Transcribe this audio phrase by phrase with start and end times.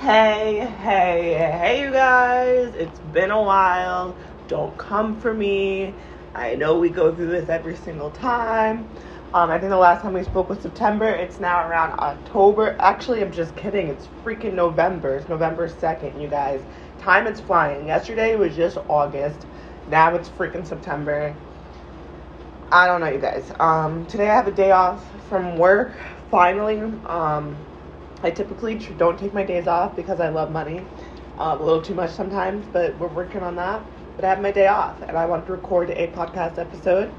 [0.00, 2.74] Hey, hey, hey, you guys.
[2.74, 4.16] It's been a while.
[4.48, 5.92] Don't come for me.
[6.34, 8.88] I know we go through this every single time.
[9.34, 11.06] Um, I think the last time we spoke was September.
[11.06, 12.76] It's now around October.
[12.80, 13.88] Actually, I'm just kidding.
[13.88, 15.16] It's freaking November.
[15.16, 16.62] It's November 2nd, you guys.
[16.98, 17.86] Time is flying.
[17.86, 19.46] Yesterday was just August.
[19.90, 21.36] Now it's freaking September.
[22.72, 23.52] I don't know, you guys.
[23.60, 25.92] Um, today I have a day off from work.
[26.30, 26.80] Finally.
[27.04, 27.54] Um,
[28.22, 30.86] I typically don't take my days off because I love money.
[31.38, 33.82] Um, a little too much sometimes, but we're working on that.
[34.16, 37.14] But I have my day off, and I wanted to record a podcast episode.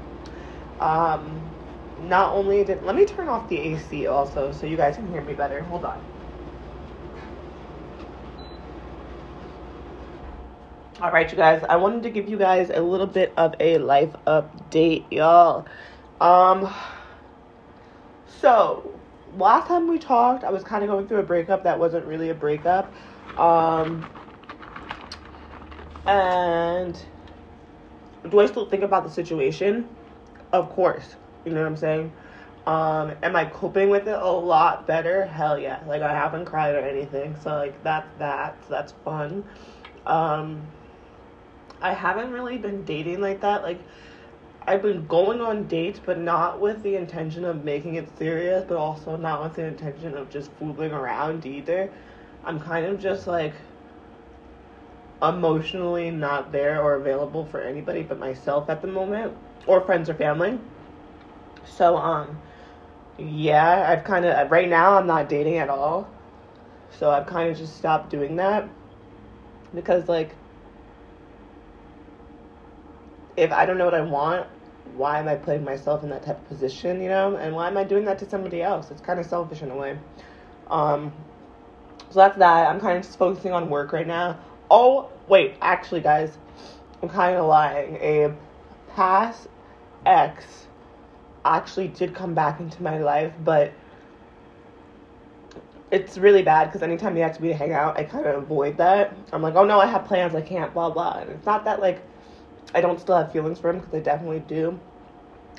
[0.80, 1.54] Um,
[1.98, 5.22] not only did let me turn off the AC also, so you guys can hear
[5.22, 5.62] me better.
[5.64, 6.02] Hold on.
[11.00, 11.62] All right, you guys.
[11.68, 15.66] I wanted to give you guys a little bit of a life update, y'all.
[16.20, 16.72] Um.
[18.26, 19.01] So
[19.36, 22.30] last time we talked, I was kind of going through a breakup that wasn't really
[22.30, 22.92] a breakup.
[23.38, 24.06] Um,
[26.06, 26.98] and
[28.28, 29.88] do I still think about the situation?
[30.52, 31.16] Of course.
[31.44, 32.12] You know what I'm saying?
[32.66, 35.24] Um, am I coping with it a lot better?
[35.26, 35.82] Hell yeah.
[35.86, 37.34] Like I haven't cried or anything.
[37.42, 38.56] So like that's that.
[38.64, 39.44] So that's fun.
[40.06, 40.62] Um,
[41.80, 43.62] I haven't really been dating like that.
[43.62, 43.80] Like
[44.66, 48.76] I've been going on dates, but not with the intention of making it serious, but
[48.76, 51.90] also not with the intention of just fooling around either.
[52.44, 53.54] I'm kind of just like
[55.22, 60.14] emotionally not there or available for anybody but myself at the moment, or friends or
[60.14, 60.58] family.
[61.64, 62.40] So, um,
[63.18, 66.08] yeah, I've kind of, right now, I'm not dating at all.
[66.98, 68.68] So I've kind of just stopped doing that
[69.74, 70.34] because, like,
[73.36, 74.46] if I don't know what I want,
[74.94, 77.36] why am I putting myself in that type of position, you know?
[77.36, 78.90] And why am I doing that to somebody else?
[78.90, 79.98] It's kind of selfish in a way.
[80.68, 81.12] Um,
[82.10, 82.68] so that's that.
[82.68, 84.38] I'm kind of just focusing on work right now.
[84.70, 86.36] Oh, wait, actually, guys,
[87.02, 87.96] I'm kind of lying.
[87.96, 88.34] A
[88.94, 89.48] past
[90.04, 90.66] ex
[91.44, 93.72] actually did come back into my life, but
[95.90, 98.78] it's really bad because anytime he asks me to hang out, I kind of avoid
[98.78, 99.14] that.
[99.32, 101.18] I'm like, oh no, I have plans, I can't, blah, blah.
[101.18, 102.02] And it's not that, like,
[102.74, 104.78] I don't still have feelings for him because I definitely do.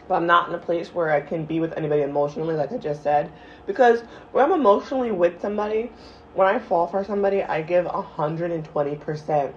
[0.08, 2.78] But I'm not in a place where I can be with anybody emotionally, like I
[2.78, 3.32] just said.
[3.66, 4.02] Because
[4.32, 5.92] when I'm emotionally with somebody,
[6.34, 9.54] when I fall for somebody, I give 120%.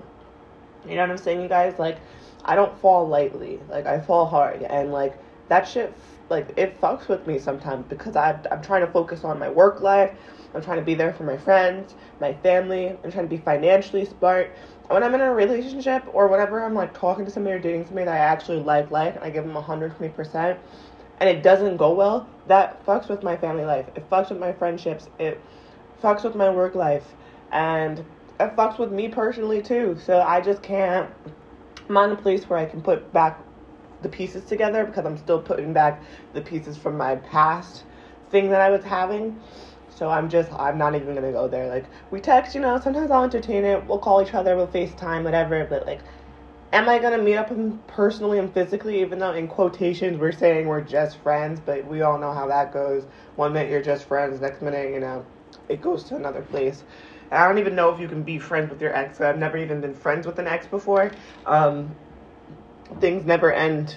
[0.87, 1.79] You know what I'm saying, you guys?
[1.79, 1.99] Like,
[2.45, 3.61] I don't fall lightly.
[3.69, 4.63] Like, I fall hard.
[4.63, 5.19] And, like,
[5.49, 5.93] that shit,
[6.29, 9.81] like, it fucks with me sometimes because i I'm trying to focus on my work
[9.81, 10.13] life.
[10.55, 12.89] I'm trying to be there for my friends, my family.
[12.89, 14.51] I'm trying to be financially smart
[14.89, 18.07] when I'm in a relationship or whenever I'm like talking to somebody or dating somebody
[18.07, 20.59] that I actually like, like, and I give them 120%,
[21.21, 23.87] and it doesn't go well, that fucks with my family life.
[23.95, 25.09] It fucks with my friendships.
[25.19, 25.41] It
[26.03, 27.15] fucks with my work life.
[27.53, 28.01] And
[28.39, 29.99] it fucks with me personally too.
[30.05, 31.11] So I just can't.
[31.89, 33.41] I'm on a place where I can put back
[34.03, 36.03] the pieces together because I'm still putting back
[36.33, 37.85] the pieces from my past
[38.31, 39.41] thing that I was having.
[39.89, 41.69] So I'm just, I'm not even gonna go there.
[41.69, 43.87] Like, we text, you know, sometimes I'll entertain it.
[43.87, 45.65] We'll call each other, we'll FaceTime, whatever.
[45.65, 46.01] But, like,
[46.73, 47.51] am I gonna meet up
[47.87, 52.19] personally and physically, even though in quotations we're saying we're just friends, but we all
[52.19, 53.05] know how that goes.
[53.37, 55.25] One minute you're just friends, next minute, you know,
[55.71, 56.85] it goes to another place.
[57.31, 59.21] I don't even know if you can be friends with your ex.
[59.21, 61.11] I've never even been friends with an ex before.
[61.45, 61.97] Um,
[63.01, 63.97] things never end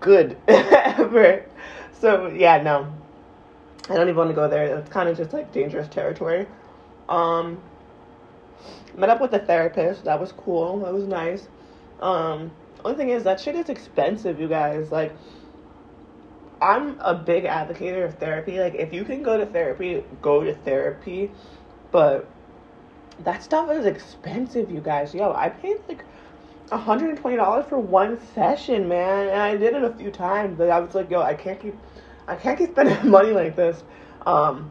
[0.00, 1.44] good ever.
[2.00, 2.92] So yeah, no.
[3.88, 4.78] I don't even want to go there.
[4.78, 6.46] It's kind of just like dangerous territory.
[7.08, 7.62] Um,
[8.96, 10.04] met up with a therapist.
[10.04, 10.80] That was cool.
[10.80, 11.48] That was nice.
[12.00, 12.50] Um,
[12.84, 14.90] only thing is that shit is expensive, you guys.
[14.90, 15.12] Like,
[16.60, 18.58] I'm a big advocate of therapy.
[18.58, 21.30] Like, if you can go to therapy, go to therapy.
[21.92, 22.28] But
[23.20, 25.14] that stuff is expensive, you guys.
[25.14, 26.04] Yo, I paid like
[26.70, 29.28] $120 for one session, man.
[29.28, 31.76] And I did it a few times, but I was like, yo, I can't keep
[32.28, 33.82] I can't keep spending money like this.
[34.26, 34.70] Um,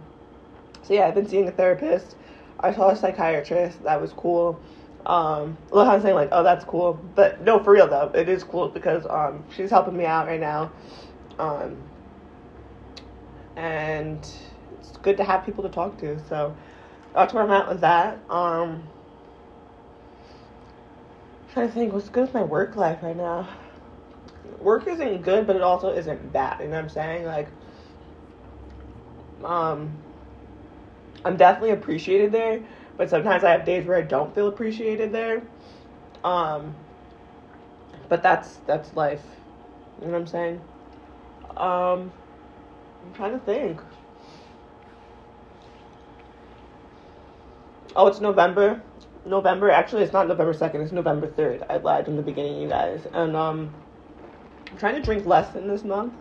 [0.84, 2.16] so yeah, I've been seeing a therapist.
[2.60, 3.84] I saw a psychiatrist.
[3.84, 4.60] That was cool.
[5.06, 8.44] Um, look, I'm saying like, oh, that's cool, but no, for real though, it is
[8.44, 10.72] cool because um, she's helping me out right now.
[11.38, 11.78] Um,
[13.56, 14.20] and
[14.80, 16.20] it's good to have people to talk to.
[16.28, 16.56] So
[17.16, 18.20] that's where I'm at with that.
[18.30, 18.84] Um,
[21.54, 23.48] trying to think what's good with my work life right now.
[24.60, 26.60] Work isn't good, but it also isn't bad.
[26.60, 27.26] You know what I'm saying?
[27.26, 27.48] Like,
[29.44, 29.92] um,
[31.24, 32.62] I'm definitely appreciated there,
[32.98, 35.42] but sometimes I have days where I don't feel appreciated there.
[36.24, 36.76] Um,
[38.10, 39.24] but that's that's life.
[40.02, 40.62] You know what I'm saying?
[41.58, 42.12] Um,
[43.04, 43.82] I'm trying to think.
[47.98, 48.82] Oh, it's November.
[49.26, 49.72] November.
[49.72, 50.82] Actually, it's not November second.
[50.82, 51.64] It's November third.
[51.70, 53.00] I lied in the beginning, you guys.
[53.14, 53.74] And um,
[54.70, 56.14] I'm trying to drink less in this month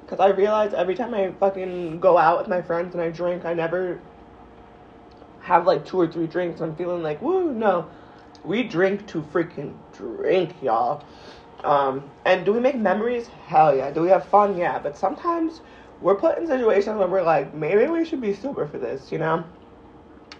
[0.00, 3.44] because I realize every time I fucking go out with my friends and I drink,
[3.44, 4.00] I never
[5.40, 6.60] have like two or three drinks.
[6.60, 7.88] I'm feeling like, woo, no.
[8.44, 11.04] We drink to freaking drink, y'all.
[11.62, 13.28] Um, and do we make memories?
[13.46, 13.92] Hell yeah.
[13.92, 14.56] Do we have fun?
[14.56, 14.80] Yeah.
[14.80, 15.60] But sometimes
[16.00, 19.18] we're put in situations where we're like, maybe we should be sober for this, you
[19.18, 19.44] know?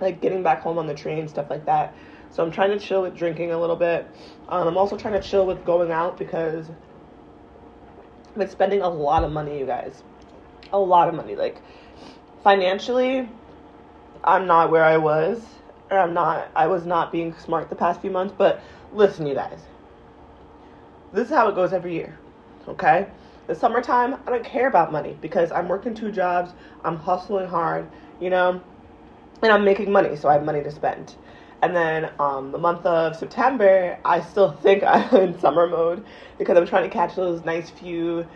[0.02, 1.94] Like getting back home on the train, stuff like that.
[2.32, 4.06] So I'm trying to chill with drinking a little bit.
[4.49, 6.69] Um, I'm also trying to chill with going out because
[8.31, 10.02] I've been spending a lot of money, you guys.
[10.72, 11.37] A lot of money.
[11.37, 11.62] Like,
[12.43, 13.28] financially,
[14.25, 15.40] I'm not where I was.
[15.90, 18.34] Or I'm not, I was not being smart the past few months.
[18.37, 18.60] But
[18.93, 19.60] listen, you guys.
[21.12, 22.19] This is how it goes every year.
[22.66, 23.06] Okay?
[23.46, 26.52] The summertime, I don't care about money because I'm working two jobs.
[26.82, 27.88] I'm hustling hard,
[28.20, 28.62] you know?
[29.43, 31.17] And I'm making money, so I have money to spend.
[31.62, 36.05] And then um, the month of September, I still think I'm in summer mode
[36.39, 38.27] because I'm trying to catch those nice few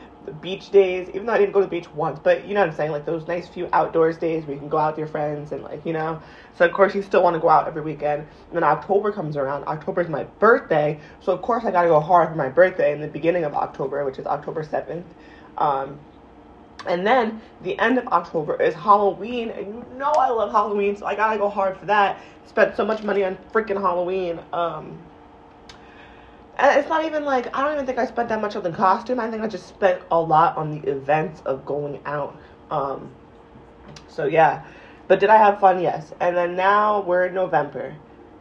[0.41, 2.71] beach days, even though I didn't go to the beach once, but you know what
[2.71, 2.91] I'm saying?
[2.91, 5.63] Like those nice few outdoors days where you can go out with your friends and
[5.63, 6.21] like, you know.
[6.57, 8.23] So of course you still want to go out every weekend.
[8.23, 9.65] And then October comes around.
[9.65, 10.99] October is my birthday.
[11.21, 14.05] So of course I gotta go hard for my birthday in the beginning of October,
[14.05, 15.05] which is October 7th.
[15.59, 15.99] Um,
[16.87, 21.07] and then the end of October is Halloween, and you know I love Halloween, so
[21.07, 22.21] I gotta go hard for that.
[22.47, 24.41] Spent so much money on freaking Halloween.
[24.53, 24.99] Um,
[26.59, 28.71] and it's not even like I don't even think I spent that much on the
[28.71, 29.21] costume.
[29.21, 32.37] I think I just spent a lot on the events of going out.
[32.71, 33.11] Um,
[34.09, 34.65] so yeah,
[35.09, 35.81] but did I have fun?
[35.81, 36.13] Yes.
[36.21, 37.95] And then now we're in November.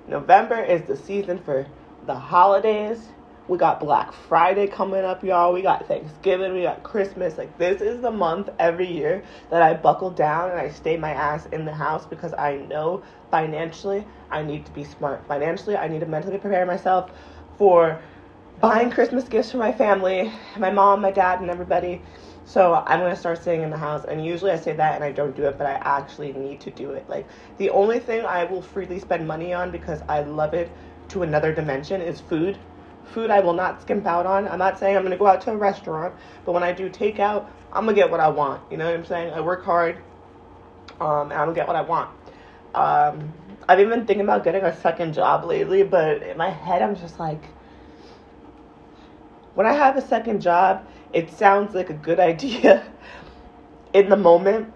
[0.07, 1.65] November is the season for
[2.05, 3.09] the holidays.
[3.47, 5.53] We got Black Friday coming up, y'all.
[5.53, 6.53] We got Thanksgiving.
[6.53, 7.37] We got Christmas.
[7.37, 11.11] Like, this is the month every year that I buckle down and I stay my
[11.11, 15.27] ass in the house because I know financially I need to be smart.
[15.27, 17.11] Financially, I need to mentally prepare myself
[17.59, 18.01] for
[18.59, 22.01] buying Christmas gifts for my family, my mom, my dad, and everybody.
[22.45, 25.11] So I'm gonna start staying in the house, and usually I say that and I
[25.11, 27.07] don't do it, but I actually need to do it.
[27.07, 27.27] Like
[27.57, 30.71] the only thing I will freely spend money on because I love it
[31.09, 32.57] to another dimension is food
[33.07, 34.47] food I will not skimp out on.
[34.47, 36.13] I'm not saying I'm gonna go out to a restaurant,
[36.45, 38.61] but when I do takeout, I'm gonna get what I want.
[38.71, 39.33] You know what I'm saying?
[39.33, 39.97] I work hard,
[40.99, 42.09] um, and I'm gonna get what I want.
[42.73, 43.33] Um,
[43.67, 46.95] I've even been thinking about getting a second job lately, but in my head, I'm
[46.95, 47.43] just like,
[49.55, 52.85] when I have a second job, it sounds like a good idea
[53.93, 54.73] in the moment.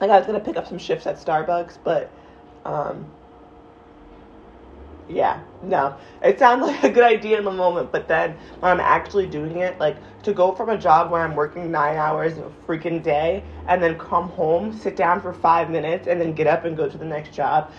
[0.00, 2.10] Like I was gonna pick up some shifts at Starbucks, but
[2.64, 3.10] um,
[5.08, 5.96] yeah, no.
[6.22, 9.58] It sounds like a good idea in the moment, but then when I'm actually doing
[9.58, 13.44] it, like to go from a job where I'm working nine hours a freaking day
[13.68, 16.88] and then come home, sit down for five minutes, and then get up and go
[16.88, 17.70] to the next job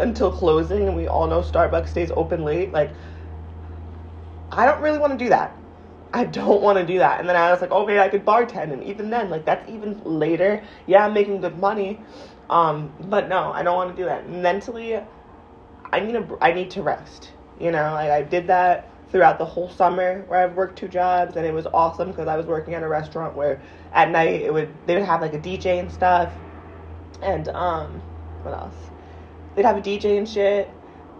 [0.00, 2.72] until closing, and we all know Starbucks stays open late.
[2.72, 2.90] Like,
[4.50, 5.56] I don't really want to do that.
[6.12, 7.20] I don't want to do that.
[7.20, 8.72] And then I was like, maybe I could bartend.
[8.72, 10.62] And even then, like, that's even later.
[10.86, 12.00] Yeah, I'm making good money.
[12.48, 14.28] Um, but no, I don't want to do that.
[14.30, 15.00] Mentally,
[15.92, 17.32] I need a, I need to rest.
[17.58, 21.36] You know, like I did that throughout the whole summer where I've worked two jobs
[21.36, 23.60] and it was awesome because I was working at a restaurant where
[23.92, 26.32] at night it would they would have like a DJ and stuff.
[27.22, 28.02] And um
[28.42, 28.74] what else?
[29.54, 30.70] They'd have a DJ and shit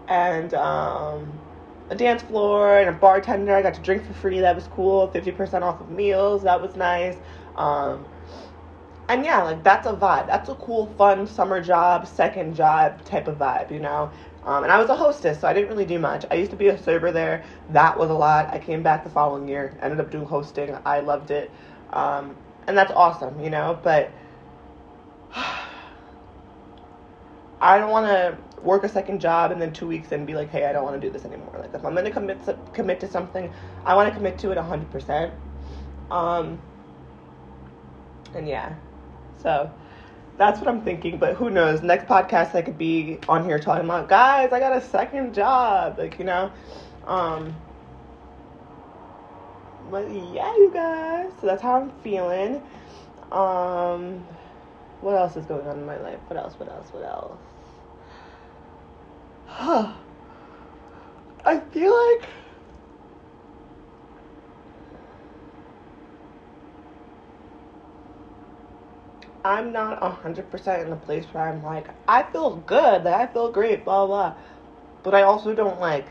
[0.07, 1.39] and um
[1.89, 3.55] a dance floor and a bartender.
[3.55, 4.41] I got to drink for free.
[4.41, 5.07] That was cool.
[5.07, 6.43] 50% off of meals.
[6.43, 7.15] That was nice.
[7.55, 8.05] Um
[9.09, 10.27] and yeah like that's a vibe.
[10.27, 14.11] That's a cool fun summer job second job type of vibe you know
[14.47, 16.25] um, and I was a hostess, so I didn't really do much.
[16.31, 17.43] I used to be a server there.
[17.71, 18.47] That was a lot.
[18.53, 20.73] I came back the following year, ended up doing hosting.
[20.85, 21.51] I loved it.
[21.91, 24.09] Um, and that's awesome, you know, but
[27.59, 30.49] I don't want to work a second job and then two weeks and be like,
[30.49, 31.53] hey, I don't want to do this anymore.
[31.59, 33.51] Like, if I'm going to commit to, commit to something,
[33.83, 35.31] I want to commit to it 100%.
[36.09, 36.57] Um,
[38.33, 38.75] and yeah,
[39.43, 39.69] so
[40.37, 41.17] that's what I'm thinking.
[41.17, 41.81] But who knows?
[41.81, 45.97] Next podcast, I could be on here talking about, guys, I got a second job.
[45.97, 46.51] Like, you know?
[47.05, 47.55] Um,
[49.89, 51.31] but yeah, you guys.
[51.41, 52.61] So that's how I'm feeling.
[53.31, 54.25] Um,
[55.01, 56.19] what else is going on in my life?
[56.27, 56.53] What else?
[56.57, 56.87] What else?
[56.91, 57.39] What else?
[59.47, 59.93] Huh.
[61.45, 62.27] I feel like
[69.47, 73.27] I'm not hundred percent in the place where I'm like, I feel good, like I
[73.27, 74.35] feel great, blah blah.
[75.03, 76.05] But I also don't like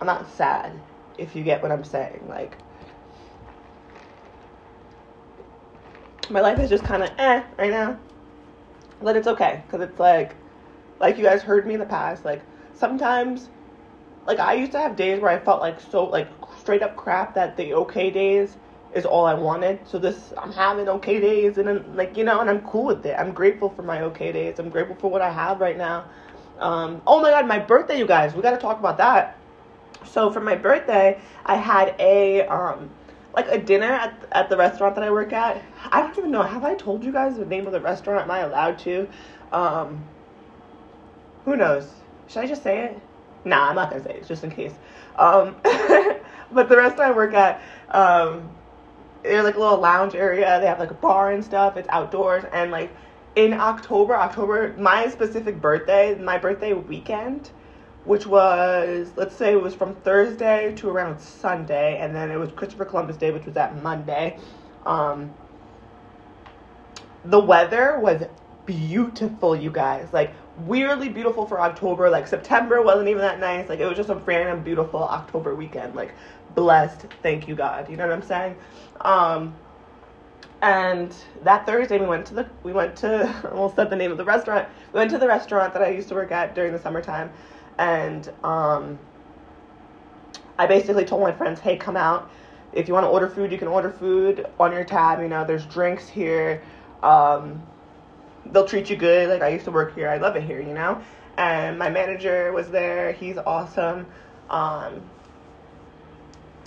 [0.00, 0.72] I'm not sad,
[1.18, 2.24] if you get what I'm saying.
[2.28, 2.56] Like
[6.30, 7.98] my life is just kinda eh right now.
[9.02, 10.36] But it's okay, because it's like
[11.00, 12.42] like you guys heard me in the past, like
[12.74, 13.48] sometimes
[14.26, 16.28] like I used to have days where I felt like so like
[16.60, 18.56] straight up crap that the okay days
[18.94, 19.86] is all I wanted.
[19.86, 23.04] So this I'm having okay days and I'm, like you know and I'm cool with
[23.06, 23.16] it.
[23.18, 24.58] I'm grateful for my okay days.
[24.58, 26.06] I'm grateful for what I have right now.
[26.58, 28.34] Um, oh my god, my birthday, you guys.
[28.34, 29.38] We got to talk about that.
[30.04, 32.90] So for my birthday, I had a um
[33.34, 35.62] like a dinner at at the restaurant that I work at.
[35.90, 36.42] I don't even know.
[36.42, 38.24] Have I told you guys the name of the restaurant?
[38.24, 39.08] Am I allowed to?
[39.52, 40.04] Um,
[41.44, 41.90] who knows?
[42.28, 43.00] Should I just say it?
[43.44, 44.74] Nah, I'm not gonna say it just in case.
[45.16, 45.56] Um,
[46.52, 48.50] but the restaurant I work at, um,
[49.22, 50.58] they're like a little lounge area.
[50.60, 51.76] They have like a bar and stuff.
[51.76, 52.90] It's outdoors and like
[53.36, 57.50] in October, October, my specific birthday, my birthday weekend,
[58.04, 62.50] which was let's say it was from Thursday to around Sunday, and then it was
[62.52, 64.38] Christopher Columbus Day, which was that Monday.
[64.86, 65.32] Um,
[67.24, 68.24] the weather was
[68.66, 70.08] beautiful, you guys.
[70.12, 70.32] Like
[70.66, 72.10] weirdly beautiful for October.
[72.10, 73.68] Like September wasn't even that nice.
[73.68, 75.94] Like it was just a random beautiful October weekend.
[75.94, 76.14] Like
[76.54, 77.90] blessed, thank you God.
[77.90, 78.56] You know what I'm saying?
[79.00, 79.54] Um
[80.62, 84.12] and that Thursday we went to the we went to I almost said the name
[84.12, 84.68] of the restaurant.
[84.92, 87.30] We went to the restaurant that I used to work at during the summertime
[87.78, 88.98] and um
[90.58, 92.30] I basically told my friends, "Hey, come out.
[92.72, 95.44] If you want to order food, you can order food on your tab, you know,
[95.44, 96.62] there's drinks here.
[97.02, 97.62] Um
[98.52, 99.28] they'll treat you good.
[99.28, 100.08] Like I used to work here.
[100.08, 101.00] I love it here, you know.
[101.36, 103.12] And my manager was there.
[103.12, 104.06] He's awesome.
[104.50, 105.02] Um,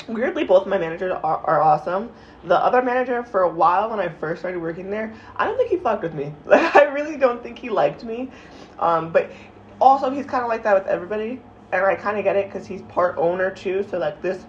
[0.08, 2.12] weirdly, both my managers are, are awesome.
[2.44, 5.70] The other manager, for a while when I first started working there, I don't think
[5.70, 6.34] he fucked with me.
[6.46, 8.32] Like I really don't think he liked me.
[8.80, 9.32] Um, but
[9.80, 11.42] also, he's kind of like that with everybody,
[11.72, 13.86] and I kind of get it because he's part owner too.
[13.90, 14.46] So like this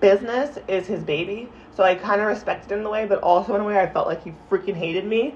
[0.00, 1.48] business is his baby.
[1.74, 3.86] So I kind of respected him in a way, but also in a way I
[3.86, 5.34] felt like he freaking hated me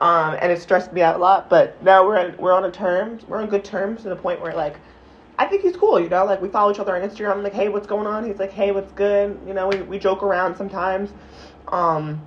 [0.00, 1.48] um, and it stressed me out a lot.
[1.48, 4.40] But now we're in, we're on a terms, we're on good terms to the point
[4.40, 4.76] where like
[5.40, 6.26] I think he's cool, you know.
[6.26, 7.32] Like we follow each other on Instagram.
[7.32, 8.26] I'm like, hey, what's going on?
[8.26, 9.40] He's like, hey, what's good?
[9.46, 11.14] You know, we we joke around sometimes,
[11.68, 12.20] um,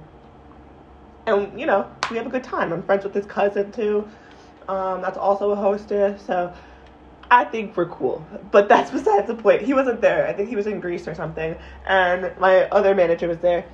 [1.28, 2.74] and you know, we have a good time.
[2.74, 4.10] I'm friends with his cousin too.
[4.68, 6.52] Um, that's also a hostess, so.
[7.32, 9.64] I think we're cool, but that's besides the point.
[9.64, 10.28] He wasn't there.
[10.28, 11.56] I think he was in Greece or something,
[11.88, 13.66] and my other manager was there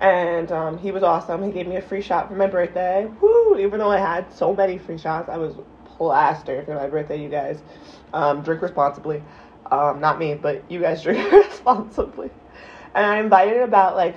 [0.00, 1.42] and um, he was awesome.
[1.42, 3.06] He gave me a free shot for my birthday.
[3.20, 3.58] Woo!
[3.58, 5.54] Even though I had so many free shots, I was
[5.98, 7.22] plastered for my birthday.
[7.22, 7.60] You guys,
[8.14, 9.22] um, drink responsibly.
[9.70, 12.30] Um, not me, but you guys drink responsibly.
[12.94, 14.16] And I invited about like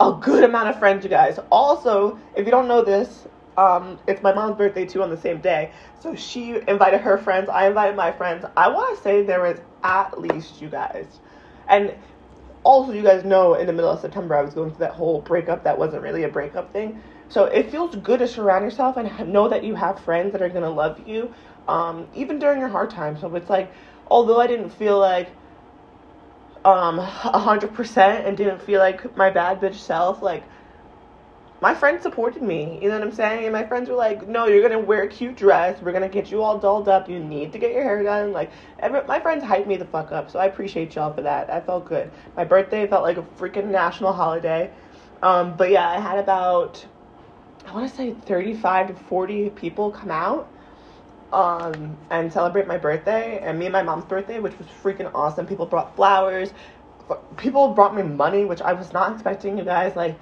[0.00, 1.04] a good amount of friends.
[1.04, 1.38] You guys.
[1.50, 3.26] Also, if you don't know this,
[3.58, 5.72] um, it's my mom's birthday too on the same day.
[6.00, 7.48] So she invited her friends.
[7.48, 8.46] I invited my friends.
[8.56, 11.20] I want to say there was at least you guys.
[11.68, 11.94] And
[12.64, 15.20] also, you guys know in the middle of September, I was going through that whole
[15.20, 17.02] breakup that wasn't really a breakup thing.
[17.28, 20.48] So it feels good to surround yourself and know that you have friends that are
[20.48, 21.32] going to love you,
[21.66, 23.20] um, even during your hard times.
[23.20, 23.70] So it's like,
[24.10, 25.28] although I didn't feel like
[26.64, 30.42] um, 100% and didn't feel like my bad bitch self, like,
[31.60, 32.78] my friends supported me.
[32.80, 33.44] You know what I'm saying?
[33.44, 35.82] And my friends were like, "No, you're gonna wear a cute dress.
[35.82, 37.08] We're gonna get you all dolled up.
[37.08, 40.12] You need to get your hair done." Like, every, my friends hyped me the fuck
[40.12, 41.50] up, so I appreciate y'all for that.
[41.50, 42.12] I felt good.
[42.36, 44.70] My birthday felt like a freaking national holiday.
[45.20, 46.86] Um, but yeah, I had about,
[47.68, 50.48] I want to say 35 to 40 people come out
[51.34, 55.46] um, and celebrate my birthday and me and my mom's birthday, which was freaking awesome.
[55.46, 56.50] People brought flowers.
[57.36, 59.58] People brought me money, which I was not expecting.
[59.58, 60.18] You guys like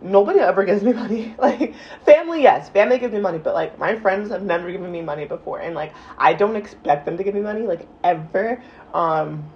[0.00, 1.34] nobody ever gives me money.
[1.36, 5.02] Like family, yes, family gives me money, but like my friends have never given me
[5.02, 8.62] money before, and like I don't expect them to give me money like ever.
[8.94, 9.50] Um,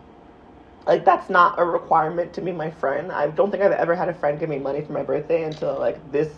[0.89, 3.13] like that's not a requirement to be my friend.
[3.13, 5.79] I don't think I've ever had a friend give me money for my birthday until
[5.79, 6.29] like this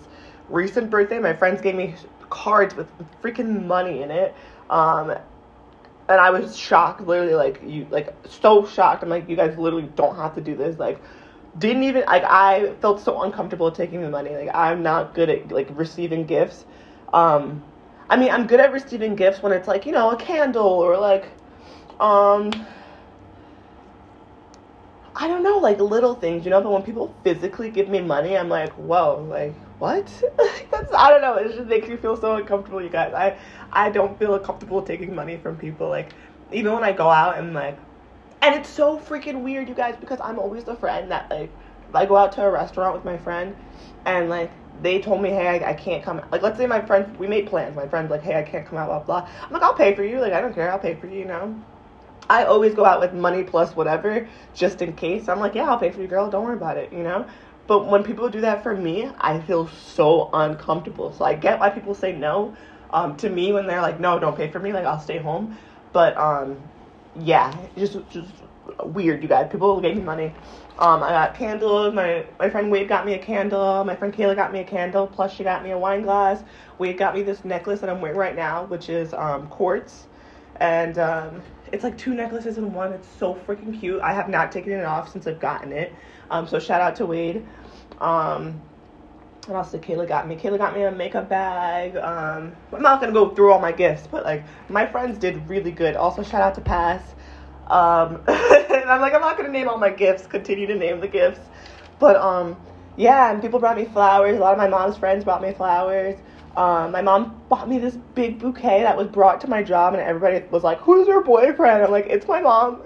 [0.49, 1.19] recent birthday.
[1.19, 1.95] My friends gave me
[2.31, 2.89] cards with
[3.23, 4.35] freaking money in it.
[4.71, 5.11] Um,
[6.09, 9.03] and I was shocked, literally, like you, like so shocked.
[9.03, 10.79] I'm like, you guys literally don't have to do this.
[10.79, 11.01] Like,
[11.59, 14.35] didn't even like I felt so uncomfortable taking the money.
[14.35, 16.65] Like I'm not good at like receiving gifts.
[17.13, 17.63] Um
[18.11, 20.99] I mean, I'm good at receiving gifts when it's like, you know, a candle or
[20.99, 21.27] like
[22.01, 22.51] um
[25.17, 28.37] I don't know, like little things, you know, but when people physically give me money,
[28.37, 30.07] I'm like, whoa, like what?
[30.71, 33.13] That's I don't know, it just makes me feel so uncomfortable, you guys.
[33.15, 33.37] I
[33.73, 35.89] I don't feel comfortable taking money from people.
[35.89, 36.11] Like
[36.53, 37.79] even when I go out and like
[38.43, 41.51] and it's so freaking weird, you guys, because I'm always the friend that like
[41.89, 43.57] if I go out to a restaurant with my friend
[44.05, 44.51] and like
[44.83, 46.21] they told me, hey, I, I can't come.
[46.31, 47.77] Like, let's say my friend, we made plans.
[47.77, 49.29] My friend's like, hey, I can't come out, blah, blah.
[49.43, 50.21] I'm like, I'll pay for you.
[50.21, 50.71] Like, I don't care.
[50.71, 51.63] I'll pay for you, you know?
[52.29, 55.29] I always go out with money plus whatever, just in case.
[55.29, 56.31] I'm like, yeah, I'll pay for you, girl.
[56.31, 57.27] Don't worry about it, you know?
[57.67, 61.13] But when people do that for me, I feel so uncomfortable.
[61.13, 62.57] So I get why people say no.
[62.91, 65.59] um, to me when they're like, no, don't pay for me, like I'll stay home.
[65.93, 66.71] But um,
[67.15, 68.33] yeah, just just
[68.85, 69.51] weird, you guys.
[69.51, 70.35] People gave me money.
[70.79, 71.95] Um, I got candles.
[71.95, 73.85] My my friend Wade got me a candle.
[73.85, 75.07] My friend Kayla got me a candle.
[75.07, 76.43] Plus, she got me a wine glass.
[76.79, 80.07] Wade got me this necklace that I'm wearing right now, which is um, quartz,
[80.57, 81.43] and um,
[81.73, 82.93] it's like two necklaces in one.
[82.93, 84.01] It's so freaking cute.
[84.01, 85.93] I have not taken it off since I've gotten it.
[86.31, 87.47] Um, so shout out to Wade.
[88.01, 88.61] Um,
[89.47, 90.37] what else did Kayla got me?
[90.37, 91.97] Kayla got me a makeup bag.
[91.97, 95.71] Um, I'm not gonna go through all my gifts, but like my friends did really
[95.71, 95.97] good.
[95.97, 97.15] Also, shout out to Pass.
[97.69, 100.27] Um, and I'm like, I'm not gonna name all my gifts.
[100.27, 101.41] Continue to name the gifts,
[101.99, 102.57] but um,
[102.97, 103.31] yeah.
[103.31, 104.37] And people brought me flowers.
[104.37, 106.17] A lot of my mom's friends brought me flowers.
[106.57, 110.03] Um, my mom bought me this big bouquet that was brought to my job, and
[110.03, 112.83] everybody was like, "Who's your boyfriend?" I'm like, "It's my mom."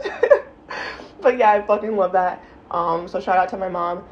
[1.20, 2.42] but yeah, I fucking love that.
[2.70, 4.04] Um, so shout out to my mom.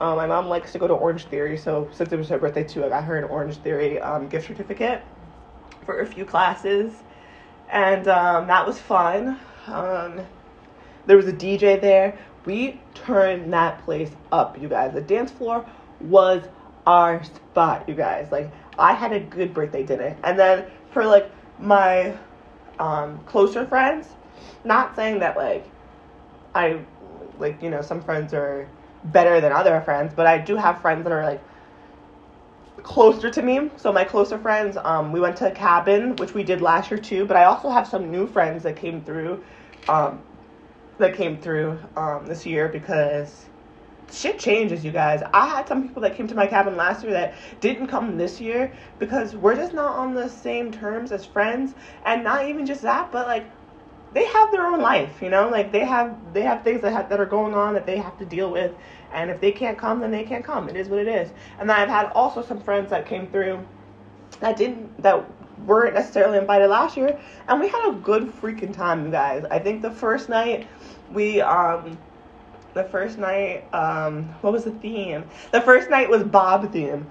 [0.00, 2.64] Um, my mom likes to go to Orange Theory, so since it was her birthday
[2.64, 5.02] too, I got her an Orange Theory um, gift certificate
[5.86, 6.92] for a few classes,
[7.70, 9.38] and um, that was fun.
[9.66, 10.20] Um,
[11.06, 12.18] there was a DJ there.
[12.44, 14.92] We turned that place up, you guys.
[14.92, 15.64] The dance floor
[16.00, 16.44] was
[16.86, 18.30] our spot, you guys.
[18.30, 22.16] Like I had a good birthday dinner, and then for like my
[22.78, 24.08] um, closer friends,
[24.64, 25.68] not saying that like
[26.54, 26.80] I
[27.38, 28.68] like you know some friends are
[29.04, 31.42] better than other friends, but I do have friends that are like
[32.82, 33.70] closer to me.
[33.76, 37.00] So my closer friends, um, we went to a cabin, which we did last year
[37.00, 37.26] too.
[37.26, 39.42] But I also have some new friends that came through,
[39.88, 40.22] um,
[40.98, 43.46] that came through um, this year because
[44.12, 45.22] shit changes, you guys.
[45.32, 48.40] I had some people that came to my cabin last year that didn't come this
[48.40, 52.82] year because we're just not on the same terms as friends, and not even just
[52.82, 53.46] that, but like
[54.12, 57.08] they have their own life, you know, like they have they have things that have,
[57.08, 58.72] that are going on that they have to deal with,
[59.12, 60.68] and if they can't come, then they can't come.
[60.68, 61.32] It is what it is.
[61.58, 63.66] And I've had also some friends that came through
[64.40, 65.24] that didn't that
[65.66, 67.18] weren't necessarily invited last year,
[67.48, 69.44] and we had a good freaking time, you guys.
[69.50, 70.68] I think the first night
[71.12, 71.98] we um
[72.74, 75.24] the first night um what was the theme?
[75.52, 77.06] The first night was Bob theme.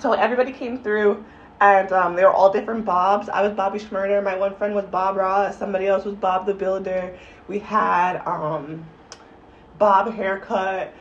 [0.00, 1.24] So everybody came through
[1.60, 3.28] and um, they were all different Bobs.
[3.28, 4.22] I was Bobby Shmurda.
[4.22, 5.56] My one friend was Bob Ross.
[5.56, 7.16] Somebody else was Bob the Builder.
[7.48, 8.84] We had um,
[9.78, 10.92] Bob Haircut.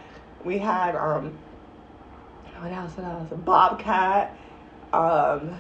[0.45, 1.37] We had um,
[2.59, 2.95] what else?
[2.95, 3.29] What else?
[3.43, 4.37] Bobcat.
[4.93, 5.57] Um,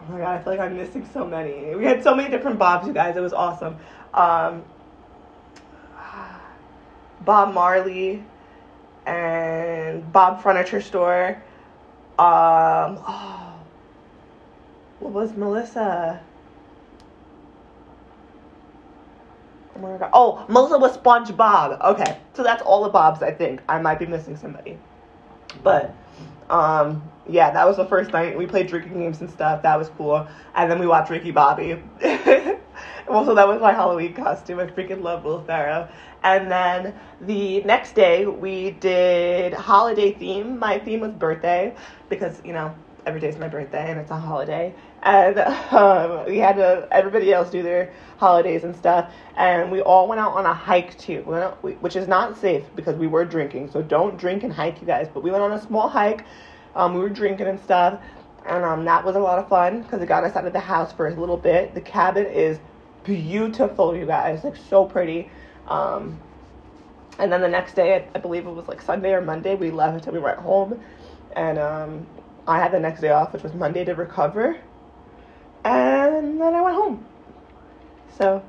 [0.00, 1.74] oh my god, I feel like I'm missing so many.
[1.76, 3.16] We had so many different Bobs, you guys.
[3.16, 3.76] It was awesome.
[4.12, 4.64] Um,
[7.24, 8.22] Bob Marley
[9.06, 11.42] and Bob Furniture Store.
[12.18, 13.54] Um, oh,
[15.00, 16.20] what was Melissa?
[19.74, 20.10] Oh my god.
[20.12, 21.80] Oh, Melissa was SpongeBob.
[21.82, 23.22] Okay, so that's all the Bobs.
[23.22, 24.78] I think I might be missing somebody,
[25.62, 25.94] but
[26.48, 28.36] um, yeah, that was the first night.
[28.36, 29.62] We played drinking games and stuff.
[29.62, 30.26] That was cool.
[30.54, 31.82] And then we watched Ricky Bobby.
[33.08, 34.58] also, that was my Halloween costume.
[34.58, 35.88] I freaking love Will Ferrell.
[36.22, 40.58] And then the next day, we did holiday theme.
[40.58, 41.74] My theme was birthday
[42.08, 42.74] because, you know,
[43.06, 44.74] every day is my birthday and it's a holiday.
[45.02, 49.12] And um, we had to, everybody else do their holidays and stuff.
[49.36, 51.20] And we all went out on a hike too,
[51.62, 53.70] which is not safe because we were drinking.
[53.70, 55.08] So don't drink and hike, you guys.
[55.12, 56.24] But we went on a small hike.
[56.74, 58.00] Um, we were drinking and stuff.
[58.46, 60.60] And um, that was a lot of fun because it got us out of the
[60.60, 61.74] house for a little bit.
[61.74, 62.58] The cabin is
[63.06, 64.44] beautiful, you guys.
[64.44, 65.30] Like, so pretty.
[65.68, 66.20] Um,
[67.18, 70.06] and then the next day, I believe it was like Sunday or Monday, we left
[70.06, 70.80] and we went home.
[71.34, 72.06] And um,
[72.46, 74.58] I had the next day off, which was Monday to recover.
[75.64, 77.04] And then I went home.
[78.18, 78.42] So,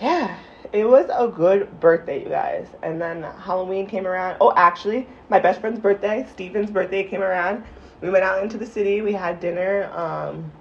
[0.00, 0.38] yeah,
[0.72, 2.66] it was a good birthday, you guys.
[2.82, 4.36] And then Halloween came around.
[4.40, 7.64] Oh, actually, my best friend's birthday, Steven's birthday, came around.
[8.00, 9.90] We went out into the city, we had dinner.
[9.94, 10.52] Um,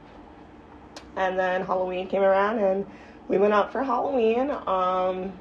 [1.15, 2.85] and then Halloween came around, and
[3.27, 4.51] we went out for Halloween.
[4.51, 5.33] Um,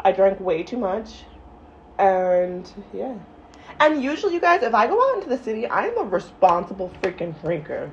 [0.00, 1.24] I drank way too much.
[1.98, 3.14] And yeah.
[3.78, 7.40] And usually, you guys, if I go out into the city, I'm a responsible freaking
[7.42, 7.90] drinker.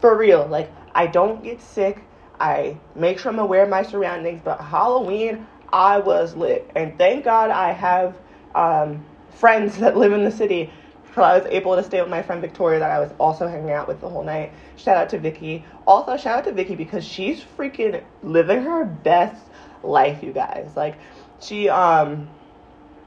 [0.00, 0.46] For real.
[0.46, 2.04] Like, I don't get sick.
[2.40, 4.40] I make sure I'm aware of my surroundings.
[4.44, 6.70] But Halloween, I was lit.
[6.74, 8.16] And thank God I have
[8.54, 10.72] um, friends that live in the city.
[11.14, 13.72] So I was able to stay with my friend Victoria that I was also hanging
[13.72, 14.52] out with the whole night.
[14.76, 15.64] Shout out to Vicky.
[15.86, 19.42] Also, shout out to Vicky because she's freaking living her best
[19.82, 20.70] life, you guys.
[20.76, 20.96] Like,
[21.40, 22.28] she, um,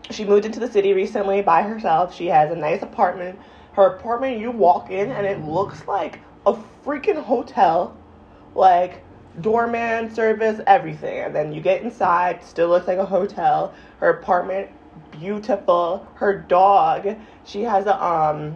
[0.10, 2.14] she moved into the city recently by herself.
[2.14, 3.40] She has a nice apartment.
[3.74, 7.96] Her apartment, you walk in and it looks like a freaking hotel.
[8.54, 9.04] Like
[9.40, 11.20] doorman service, everything.
[11.20, 13.74] And then you get inside, still looks like a hotel.
[14.00, 14.70] Her apartment,
[15.12, 16.08] beautiful.
[16.16, 18.56] Her dog, she has a um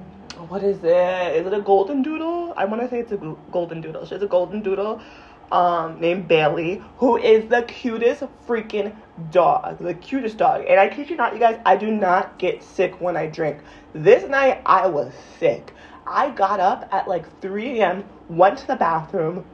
[0.49, 1.35] what is it?
[1.35, 2.53] Is it a golden doodle?
[2.57, 4.05] I want to say it's a golden doodle.
[4.05, 5.01] She has a golden doodle
[5.51, 8.95] um, named Bailey, who is the cutest freaking
[9.31, 9.79] dog.
[9.79, 10.65] The cutest dog.
[10.67, 13.59] And I kid you not, you guys, I do not get sick when I drink.
[13.93, 15.73] This night, I was sick.
[16.05, 19.45] I got up at like 3 a.m., went to the bathroom.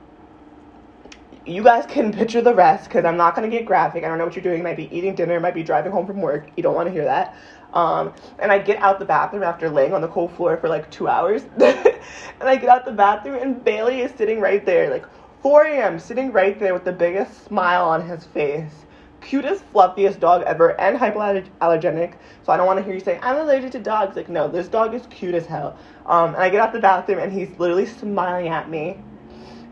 [1.46, 4.04] You guys can picture the rest because I'm not going to get graphic.
[4.04, 4.62] I don't know what you're doing.
[4.62, 6.48] Might be eating dinner, might be driving home from work.
[6.56, 7.36] You don't want to hear that.
[7.74, 10.92] Um, and I get out the bathroom after laying on the cold floor for like
[10.92, 11.44] two hours.
[11.60, 12.00] and
[12.42, 15.06] I get out the bathroom, and Bailey is sitting right there, like
[15.42, 18.86] 4 a.m., sitting right there with the biggest smile on his face.
[19.22, 22.14] Cutest, fluffiest dog ever, and hypoallergenic.
[22.44, 24.16] So I don't want to hear you say, I'm allergic to dogs.
[24.16, 25.76] Like, no, this dog is cute as hell.
[26.06, 29.00] Um, and I get out the bathroom, and he's literally smiling at me.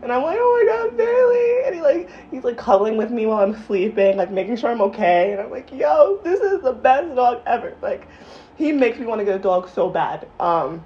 [0.02, 1.66] And I'm like, oh my god, Bailey.
[1.66, 4.80] And he like he's like cuddling with me while I'm sleeping, like making sure I'm
[4.82, 5.32] okay.
[5.32, 7.76] And I'm like, yo, this is the best dog ever.
[7.82, 8.08] Like,
[8.56, 10.26] he makes me want to get a dog so bad.
[10.38, 10.84] Um,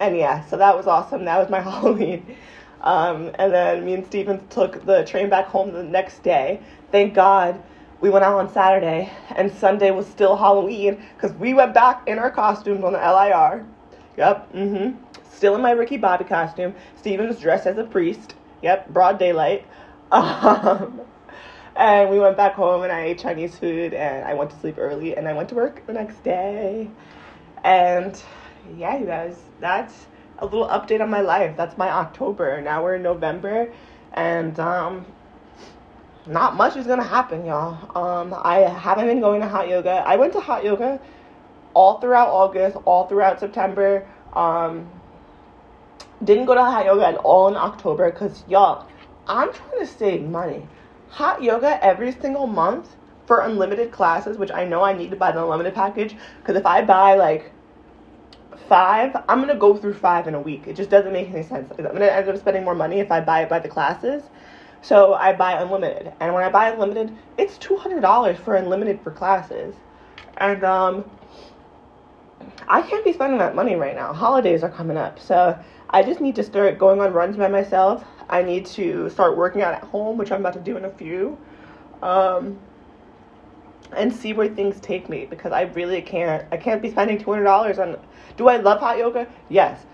[0.00, 1.24] and yeah, so that was awesome.
[1.24, 2.36] That was my Halloween.
[2.80, 6.60] Um, and then me and Steven took the train back home the next day.
[6.92, 7.62] Thank God
[8.00, 12.18] we went out on Saturday, and Sunday was still Halloween because we went back in
[12.18, 13.64] our costumes on the LIR.
[14.16, 15.05] Yep, mm hmm.
[15.36, 16.74] Still in my Ricky Bobby costume.
[16.96, 18.34] Steven was dressed as a priest.
[18.62, 19.66] Yep, broad daylight.
[20.12, 21.00] Um,
[21.74, 24.76] and we went back home and I ate Chinese food and I went to sleep
[24.78, 26.88] early and I went to work the next day.
[27.64, 28.22] And
[28.78, 30.06] yeah, you guys, that's
[30.38, 31.56] a little update on my life.
[31.56, 32.62] That's my October.
[32.62, 33.72] Now we're in November,
[34.12, 35.04] and um,
[36.26, 37.90] not much is gonna happen, y'all.
[37.96, 40.02] Um, I haven't been going to hot yoga.
[40.06, 41.00] I went to hot yoga
[41.74, 44.08] all throughout August, all throughout September.
[44.32, 44.88] Um,
[46.24, 48.86] didn't go to hot yoga at all in October because y'all,
[49.26, 50.66] I'm trying to save money.
[51.10, 55.32] Hot yoga every single month for unlimited classes, which I know I need to buy
[55.32, 57.52] the unlimited package because if I buy like
[58.68, 60.66] five, I'm gonna go through five in a week.
[60.66, 61.70] It just doesn't make any sense.
[61.78, 64.22] I'm gonna end up spending more money if I buy it by the classes.
[64.82, 69.00] So I buy unlimited, and when I buy unlimited, it's two hundred dollars for unlimited
[69.00, 69.74] for classes,
[70.36, 71.04] and um,
[72.68, 74.12] I can't be spending that money right now.
[74.12, 75.58] Holidays are coming up, so
[75.90, 78.04] I just need to start going on runs by myself.
[78.28, 80.90] I need to start working out at home, which I'm about to do in a
[80.90, 81.38] few.
[82.02, 82.58] Um,
[83.96, 86.44] and see where things take me because I really can't.
[86.50, 87.96] I can't be spending two hundred dollars on.
[88.36, 89.28] Do I love hot yoga?
[89.48, 89.84] Yes.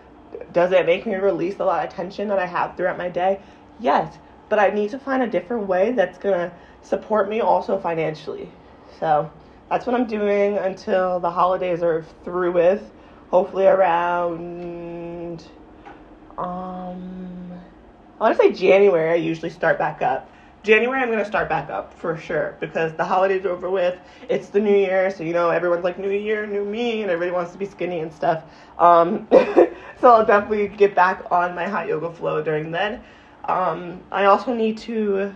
[0.53, 3.41] Does it make me release a lot of tension that I have throughout my day?
[3.79, 4.19] Yes.
[4.49, 8.51] But I need to find a different way that's gonna support me also financially.
[8.99, 9.31] So
[9.69, 12.91] that's what I'm doing until the holidays are through with.
[13.31, 15.45] Hopefully around
[16.39, 17.53] um
[18.23, 19.11] I want to say January.
[19.11, 20.29] I usually start back up.
[20.63, 23.99] January, I'm going to start back up for sure because the holidays are over with.
[24.29, 27.35] It's the new year, so you know, everyone's like, New Year, new me, and everybody
[27.35, 28.45] wants to be skinny and stuff.
[28.79, 33.03] Um, so I'll definitely get back on my hot yoga flow during then.
[33.47, 35.35] Um, I also need to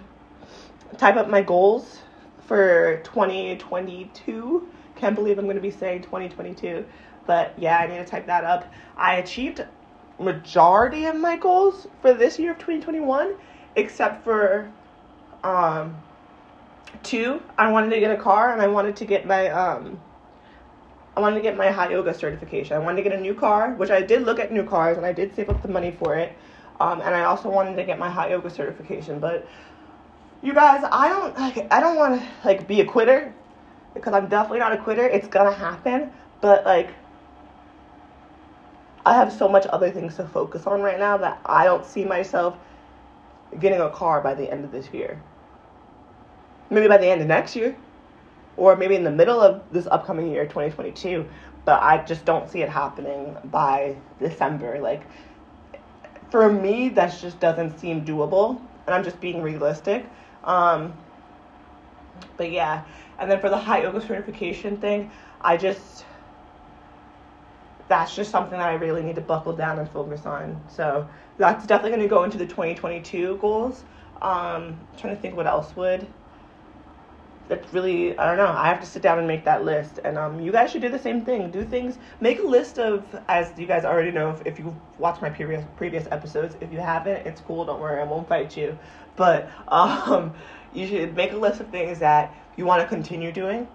[0.97, 2.03] type up my goals
[2.47, 4.69] for 2022.
[4.95, 6.85] Can't believe I'm going to be saying 2022,
[7.27, 8.73] but yeah, I need to type that up.
[8.97, 9.67] I achieved
[10.19, 13.35] majority of my goals for this year of 2021,
[13.77, 14.71] except for
[15.45, 15.97] um,
[17.03, 20.01] two, I wanted to get a car and I wanted to get my um,
[21.17, 22.77] I wanted to get my hot yoga certification.
[22.77, 25.07] I wanted to get a new car, which I did look at new cars and
[25.07, 26.37] I did save up the money for it.
[26.79, 29.19] Um, and I also wanted to get my hot yoga certification.
[29.19, 29.47] But
[30.43, 33.33] you guys, I don't like I don't want to like be a quitter
[33.95, 35.07] because I'm definitely not a quitter.
[35.07, 36.91] It's gonna happen, but like
[39.07, 42.05] I have so much other things to focus on right now that I don't see
[42.05, 42.57] myself
[43.61, 45.23] getting a car by the end of this year.
[46.71, 47.77] Maybe by the end of next year,
[48.57, 51.25] or maybe in the middle of this upcoming year, 2022.
[51.65, 54.81] But I just don't see it happening by December.
[54.81, 55.03] Like,
[56.33, 60.05] for me, that just doesn't seem doable, and I'm just being realistic.
[60.43, 60.93] Um,
[62.37, 62.83] but yeah,
[63.21, 66.05] and then for the hot yoga certification thing, I just
[67.89, 70.61] that's just something that I really need to buckle down and focus on.
[70.69, 73.85] So that's definitely going to go into the 2022 goals.
[74.21, 76.07] Um, trying to think what else would.
[77.49, 78.49] That's really I don't know.
[78.49, 80.89] I have to sit down and make that list, and um, you guys should do
[80.89, 81.51] the same thing.
[81.53, 81.97] Do things.
[82.21, 85.65] Make a list of, as you guys already know, if, if you watched my previous
[85.77, 86.57] previous episodes.
[86.61, 87.65] If you haven't, it's cool.
[87.65, 88.77] Don't worry, I won't fight you.
[89.15, 90.35] But um,
[90.75, 93.69] you should make a list of things that you want to continue doing,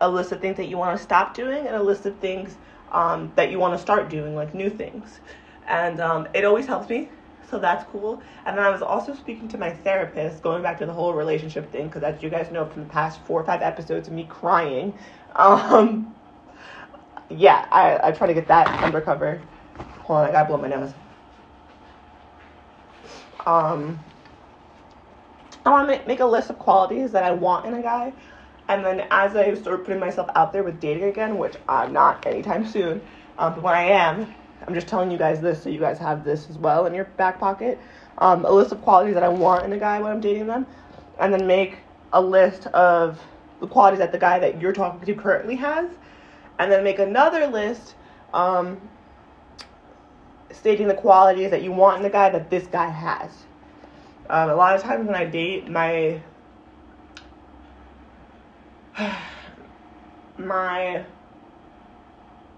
[0.00, 2.56] a list of things that you want to stop doing, and a list of things
[2.92, 5.20] um, that you want to start doing, like new things.
[5.66, 7.08] And um, it always helps me,
[7.50, 8.22] so that's cool.
[8.46, 11.72] And then I was also speaking to my therapist, going back to the whole relationship
[11.72, 14.26] thing, because as you guys know from the past four or five episodes of me
[14.28, 14.94] crying,
[15.34, 16.14] um,
[17.30, 19.40] yeah, I, I try to get that undercover.
[20.00, 20.92] Hold on, I gotta blow my nose.
[23.46, 23.98] Um,
[25.64, 28.12] I want to make, make a list of qualities that I want in a guy.
[28.72, 32.24] And then as I start putting myself out there with dating again, which I'm not
[32.24, 33.02] anytime soon,
[33.36, 34.34] um, but when I am,
[34.66, 37.04] I'm just telling you guys this so you guys have this as well in your
[37.04, 37.78] back pocket.
[38.16, 40.66] Um, a list of qualities that I want in a guy when I'm dating them.
[41.20, 41.80] And then make
[42.14, 43.20] a list of
[43.60, 45.90] the qualities that the guy that you're talking to currently has.
[46.58, 47.94] And then make another list
[48.32, 48.80] um,
[50.50, 53.30] stating the qualities that you want in the guy that this guy has.
[54.30, 56.22] Um, a lot of times when I date, my
[60.38, 61.04] my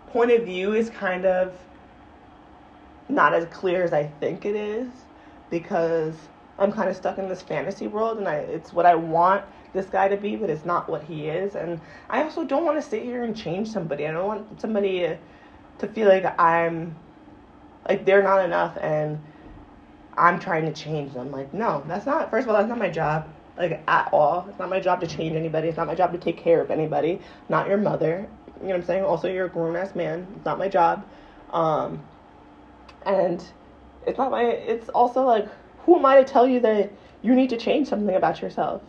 [0.08, 1.52] point of view is kind of
[3.08, 4.88] not as clear as I think it is
[5.50, 6.14] because
[6.58, 9.86] I'm kind of stuck in this fantasy world and I it's what I want this
[9.86, 11.56] guy to be, but it's not what he is.
[11.56, 14.06] And I also don't want to sit here and change somebody.
[14.06, 15.18] I don't want somebody to,
[15.78, 16.94] to feel like I'm
[17.88, 19.20] like they're not enough and
[20.16, 21.32] I'm trying to change them.
[21.32, 23.28] Like, no, that's not first of all, that's not my job.
[23.56, 24.46] Like at all.
[24.48, 25.68] It's not my job to change anybody.
[25.68, 27.20] It's not my job to take care of anybody.
[27.48, 28.28] Not your mother.
[28.60, 29.04] You know what I'm saying?
[29.04, 30.26] Also you're a grown ass man.
[30.36, 31.06] It's not my job.
[31.50, 32.02] Um
[33.06, 33.44] and
[34.06, 35.48] it's not my it's also like
[35.84, 36.90] who am I to tell you that
[37.22, 38.82] you need to change something about yourself?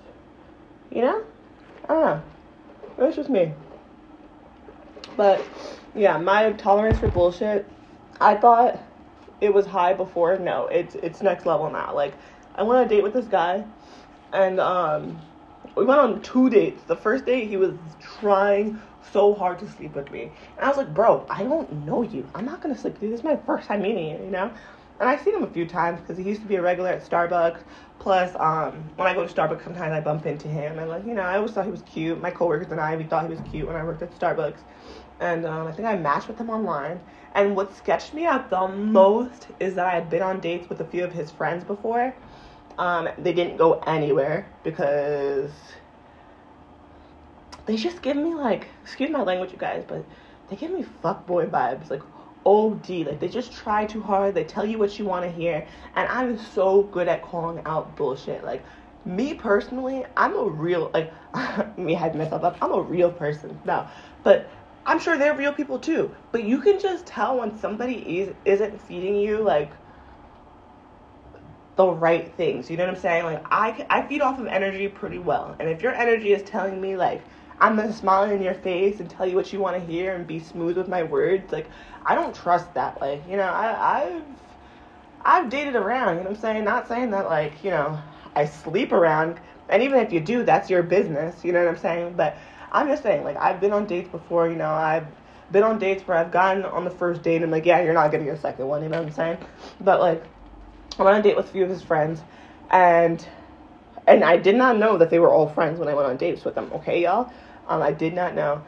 [0.92, 1.24] You know?
[1.84, 2.24] I don't know.
[3.06, 3.54] It's just me.
[5.16, 5.46] But
[5.94, 7.68] yeah, my tolerance for bullshit,
[8.20, 8.80] I thought
[9.42, 10.38] it was high before.
[10.38, 11.94] No, it's it's next level now.
[11.94, 12.14] Like
[12.56, 13.64] I went on a date with this guy
[14.36, 15.20] and um
[15.76, 16.84] we went on two dates.
[16.84, 17.74] The first date he was
[18.20, 18.80] trying
[19.12, 20.32] so hard to sleep with me.
[20.58, 22.28] And I was like, bro, I don't know you.
[22.34, 23.10] I'm not gonna sleep with you.
[23.10, 24.52] This is my first time meeting you, you know?
[25.00, 27.08] And I've seen him a few times because he used to be a regular at
[27.08, 27.60] Starbucks.
[28.00, 30.80] Plus, um, when I go to Starbucks, sometimes I bump into him.
[30.80, 32.22] And, like, you know, I always thought he was cute.
[32.22, 34.60] My coworkers and I, we thought he was cute when I worked at Starbucks.
[35.20, 37.02] And um, I think I matched with him online.
[37.34, 40.80] And what sketched me out the most is that I had been on dates with
[40.80, 42.16] a few of his friends before.
[42.78, 45.52] Um, they didn't go anywhere because
[47.66, 50.04] they just give me like, excuse my language, you guys, but
[50.50, 51.90] they give me fuckboy vibes.
[51.90, 52.02] Like,
[52.46, 52.90] OD.
[52.90, 54.36] Like they just try too hard.
[54.36, 55.66] They tell you what you want to hear.
[55.96, 58.44] And I'm so good at calling out bullshit.
[58.44, 58.64] Like
[59.04, 61.12] me personally, I'm a real like
[61.78, 62.58] me hyping myself up.
[62.62, 63.60] I'm a real person.
[63.66, 63.88] No.
[64.24, 64.50] But
[64.86, 66.14] I'm sure they're real people too.
[66.32, 69.72] But you can just tell when somebody is isn't feeding you like
[71.76, 72.70] the right things.
[72.70, 73.26] You know what I'm saying?
[73.26, 75.56] Like I I feed off of energy pretty well.
[75.60, 77.22] And if your energy is telling me like
[77.60, 80.28] I'm gonna smile in your face and tell you what you want to hear and
[80.28, 81.52] be smooth with my words.
[81.52, 81.70] Like,
[82.06, 83.00] I don't trust that.
[83.00, 84.24] Like, you know, I, I've
[85.24, 86.18] I've dated around.
[86.18, 86.64] You know what I'm saying?
[86.64, 88.00] Not saying that like you know
[88.36, 89.40] I sleep around.
[89.70, 91.44] And even if you do, that's your business.
[91.44, 92.14] You know what I'm saying?
[92.16, 92.38] But
[92.72, 94.48] I'm just saying, like, I've been on dates before.
[94.48, 95.08] You know, I've
[95.52, 97.94] been on dates where I've gotten on the first date and I'm like, yeah, you're
[97.94, 98.84] not getting a second one.
[98.84, 99.38] You know what I'm saying?
[99.82, 100.24] But like,
[100.98, 102.22] went on a date with a few of his friends,
[102.72, 103.26] and
[104.08, 106.46] and I did not know that they were all friends when I went on dates
[106.46, 106.72] with them.
[106.74, 107.32] Okay, y'all.
[107.68, 108.64] Um, I did not know.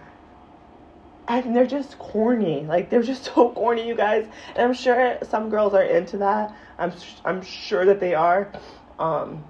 [1.27, 2.61] And they're just corny.
[2.61, 4.27] Like they're just so corny, you guys.
[4.55, 6.55] And I'm sure some girls are into that.
[6.77, 6.91] I'm
[7.25, 8.51] I'm sure that they are.
[8.99, 9.43] Um,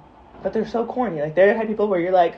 [0.44, 1.22] but they're so corny.
[1.22, 2.36] Like they're the type of people where you're like,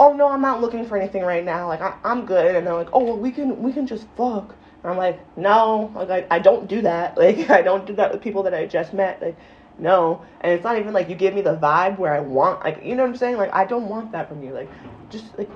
[0.00, 1.68] oh no, I'm not looking for anything right now.
[1.68, 2.56] Like I, I'm good.
[2.56, 4.54] And they're like, oh well, we can we can just fuck.
[4.84, 7.16] I'm like, no, like I, I don't do that.
[7.22, 9.22] Like I don't do that with people that I just met.
[9.22, 9.36] Like
[9.78, 10.24] no.
[10.40, 12.64] And it's not even like you give me the vibe where I want.
[12.64, 13.36] Like you know what I'm saying?
[13.36, 14.52] Like I don't want that from you.
[14.52, 14.70] Like
[15.10, 15.50] just like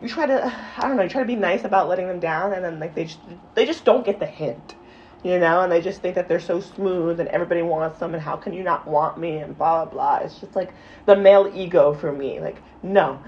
[0.00, 0.44] you try to
[0.78, 2.94] I don't know, you try to be nice about letting them down and then like
[2.94, 3.20] they just
[3.54, 4.74] they just don't get the hint.
[5.22, 8.20] You know, and they just think that they're so smooth and everybody wants them and
[8.20, 10.16] how can you not want me and blah blah blah.
[10.26, 10.72] It's just like
[11.06, 12.40] the male ego for me.
[12.40, 13.22] Like, no.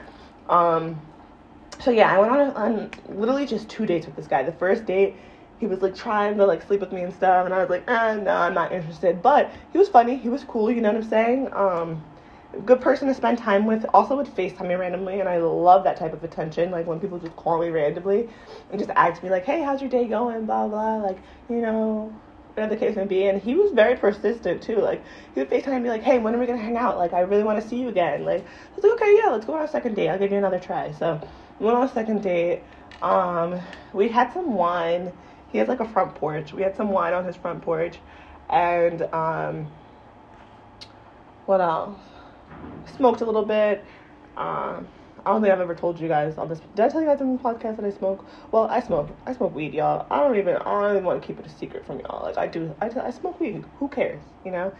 [0.48, 1.00] Um
[1.80, 4.42] so yeah, I went on, on literally just two dates with this guy.
[4.42, 5.16] The first date,
[5.58, 7.88] he was like trying to like sleep with me and stuff, and I was like,
[7.88, 9.22] eh, no, I'm not interested.
[9.22, 11.52] But he was funny, he was cool, you know what I'm saying?
[11.52, 12.02] Um,
[12.64, 13.84] good person to spend time with.
[13.94, 16.70] Also would FaceTime me randomly, and I love that type of attention.
[16.70, 18.28] Like when people just call me randomly
[18.70, 20.96] and just ask me like, "Hey, how's your day going?" Blah blah.
[20.96, 22.12] Like you know,
[22.54, 23.26] whatever the case may be.
[23.26, 24.76] And he was very persistent too.
[24.76, 25.02] Like
[25.34, 26.98] he would FaceTime me like, "Hey, when are we gonna hang out?
[26.98, 29.46] Like I really want to see you again." Like I was like, "Okay, yeah, let's
[29.46, 30.08] go on a second date.
[30.08, 31.20] I'll give you another try." So
[31.58, 32.62] we went on a second date.
[33.02, 33.60] Um,
[33.92, 35.12] we had some wine.
[35.50, 36.52] He has like a front porch.
[36.52, 37.98] We had some wine on his front porch,
[38.50, 39.68] and um,
[41.46, 41.98] what else?
[42.96, 43.84] smoked a little bit.
[44.36, 44.86] Um,
[45.26, 46.60] I don't think I've ever told you guys on this.
[46.74, 48.26] Did I tell you guys on the podcast that I smoke?
[48.52, 49.08] Well, I smoke.
[49.26, 50.06] I smoke weed, y'all.
[50.10, 50.56] I don't even.
[50.56, 52.22] I don't even want to keep it a secret from y'all.
[52.22, 52.74] Like I do.
[52.80, 53.64] I, I smoke weed.
[53.78, 54.22] Who cares?
[54.44, 54.72] You know.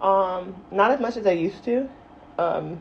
[0.00, 1.88] Um, not as much as I used to.
[2.38, 2.80] Um,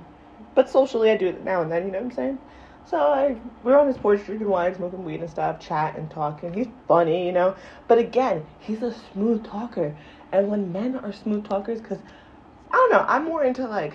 [0.56, 1.86] but socially I do it now and then.
[1.86, 2.40] You know what I'm saying?
[2.86, 6.54] So I we're on his porch drinking wine, smoking weed and stuff, chatting, talking.
[6.54, 7.56] He's funny, you know.
[7.88, 9.96] But again, he's a smooth talker.
[10.32, 12.00] And when men are smooth talkers, because
[12.72, 13.94] I don't know, I'm more into like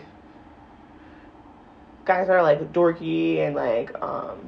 [2.05, 4.39] guys are like dorky and like um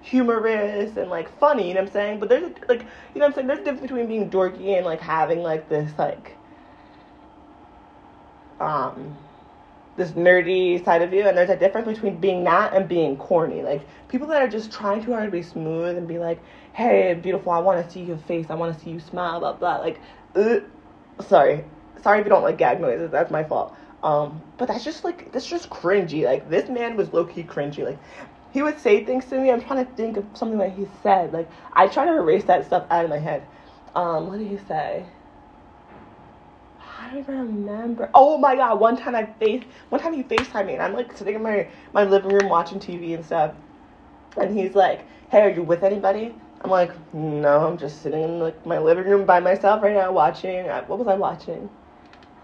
[0.00, 2.20] humorous and like funny, you know what I'm saying?
[2.20, 2.80] But there's a, like
[3.14, 5.68] you know what I'm saying, there's a difference between being dorky and like having like
[5.68, 6.36] this like
[8.58, 9.16] um
[9.98, 13.62] this nerdy side of you and there's a difference between being that and being corny.
[13.62, 16.40] Like people that are just trying too hard to be smooth and be like,
[16.72, 20.00] Hey, beautiful, I wanna see your face, I wanna see you smile, blah blah like
[20.34, 20.60] uh,
[21.20, 21.64] sorry.
[22.02, 23.76] Sorry if you don't like gag noises, that's my fault.
[24.02, 26.24] Um, but that's just like that's just cringy.
[26.24, 27.84] Like this man was low key cringy.
[27.84, 27.98] Like
[28.52, 29.50] he would say things to me.
[29.50, 31.32] I'm trying to think of something that he said.
[31.32, 33.42] Like I try to erase that stuff out of my head.
[33.94, 35.04] Um, what did he say?
[37.08, 38.10] I don't even remember.
[38.12, 38.78] Oh my god!
[38.80, 41.66] One time I face, one time he Facetime me, and I'm like sitting in my
[41.94, 43.54] my living room watching TV and stuff,
[44.36, 48.40] and he's like, "Hey, are you with anybody?" I'm like, "No, I'm just sitting in
[48.40, 50.68] like my living room by myself right now watching.
[50.68, 51.70] Uh, what was I watching?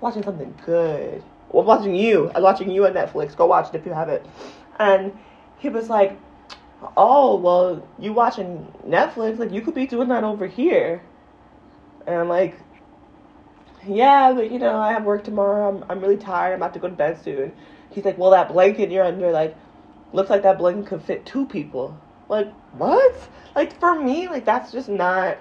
[0.00, 1.22] Watching something good.
[1.50, 2.31] Well, I'm watching you.
[2.35, 3.37] I'm watching you on Netflix.
[3.37, 4.24] Go watch it if you have it."
[4.79, 5.12] And
[5.59, 6.18] he was like,
[6.96, 9.38] "Oh, well, you watching Netflix?
[9.38, 11.03] Like you could be doing that over here."
[12.07, 12.57] And I'm like,
[13.87, 15.68] "Yeah, but you know, I have work tomorrow.
[15.68, 16.53] I'm I'm really tired.
[16.55, 17.53] I'm about to go to bed soon."
[17.90, 19.57] He's like, "Well, that blanket you're under, like,
[20.12, 23.14] looks like that blanket could fit two people." Like, what?
[23.55, 25.38] Like for me, like that's just not.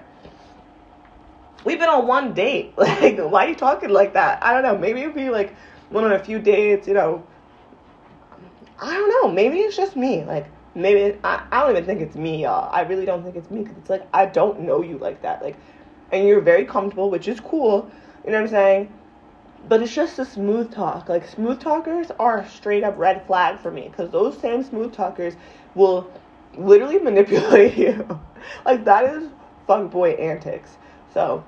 [1.64, 2.74] We've been on one date.
[2.78, 4.42] Like, why are you talking like that?
[4.44, 4.76] I don't know.
[4.78, 5.54] Maybe it'd be like
[5.90, 7.24] went on a few dates, you know,
[8.80, 9.32] I don't know.
[9.32, 10.24] Maybe it's just me.
[10.24, 12.68] Like maybe I, I don't even think it's me, y'all.
[12.72, 15.42] I really don't think it's me because it's like I don't know you like that.
[15.42, 15.56] Like,
[16.12, 17.90] and you're very comfortable, which is cool.
[18.24, 18.92] You know what I'm saying?
[19.68, 21.08] But it's just a smooth talk.
[21.08, 24.92] Like smooth talkers are a straight up red flag for me because those same smooth
[24.92, 25.34] talkers
[25.74, 26.10] will
[26.56, 28.20] literally manipulate you.
[28.64, 29.28] like that is
[29.66, 30.76] fuck boy antics.
[31.12, 31.44] So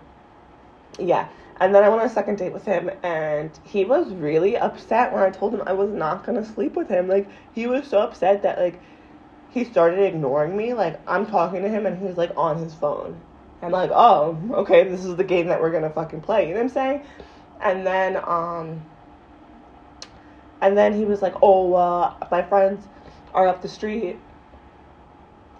[0.98, 1.28] yeah.
[1.58, 5.12] And then I went on a second date with him, and he was really upset
[5.12, 7.08] when I told him I was not gonna sleep with him.
[7.08, 8.78] Like, he was so upset that, like,
[9.50, 10.74] he started ignoring me.
[10.74, 13.18] Like, I'm talking to him, and he's, like, on his phone.
[13.62, 16.48] I'm like, oh, okay, this is the game that we're gonna fucking play.
[16.48, 17.02] You know what I'm saying?
[17.60, 18.84] And then, um,
[20.60, 22.86] and then he was like, oh, uh, my friends
[23.32, 24.18] are up the street.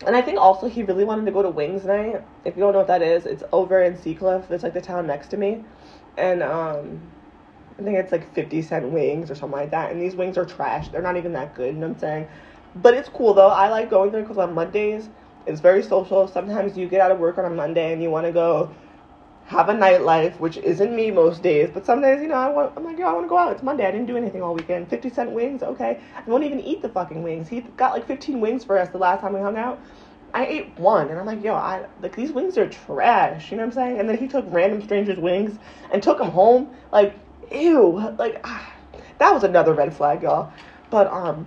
[0.07, 2.23] And I think also he really wanted to go to Wings Night.
[2.45, 4.51] If you don't know what that is, it's over in Seacliff.
[4.51, 5.65] It's like the town next to me
[6.17, 7.01] and um,
[7.79, 9.93] I think it's like 50 cent wings or something like that.
[9.93, 10.89] And these wings are trash.
[10.89, 12.29] They're not even that good, you know what I'm saying?
[12.75, 13.49] But it's cool though.
[13.49, 15.09] I like going there because on Mondays,
[15.47, 16.29] it's very social.
[16.29, 18.75] Sometimes you get out of work on a Monday and you want to go
[19.47, 21.71] have a nightlife, which isn't me most days.
[21.73, 23.53] But some days, you know, I want, I'm like, yo, I want to go out.
[23.53, 23.87] It's Monday.
[23.87, 24.89] I didn't do anything all weekend.
[24.89, 26.01] 50 cent wings, okay.
[26.17, 27.49] I won't even eat the fucking wings.
[27.49, 29.81] He got like 15 wings for us the last time we hung out.
[30.35, 33.51] I ate one, and I'm like, yo, I like these wings are trash.
[33.51, 34.01] You know what I'm saying?
[34.01, 35.59] And then he took random strangers' wings
[35.93, 36.75] and took them home.
[36.93, 37.15] Like,
[37.51, 38.15] ew.
[38.19, 38.75] Like, ah,
[39.19, 40.53] that was another red flag, y'all.
[40.91, 41.47] But um,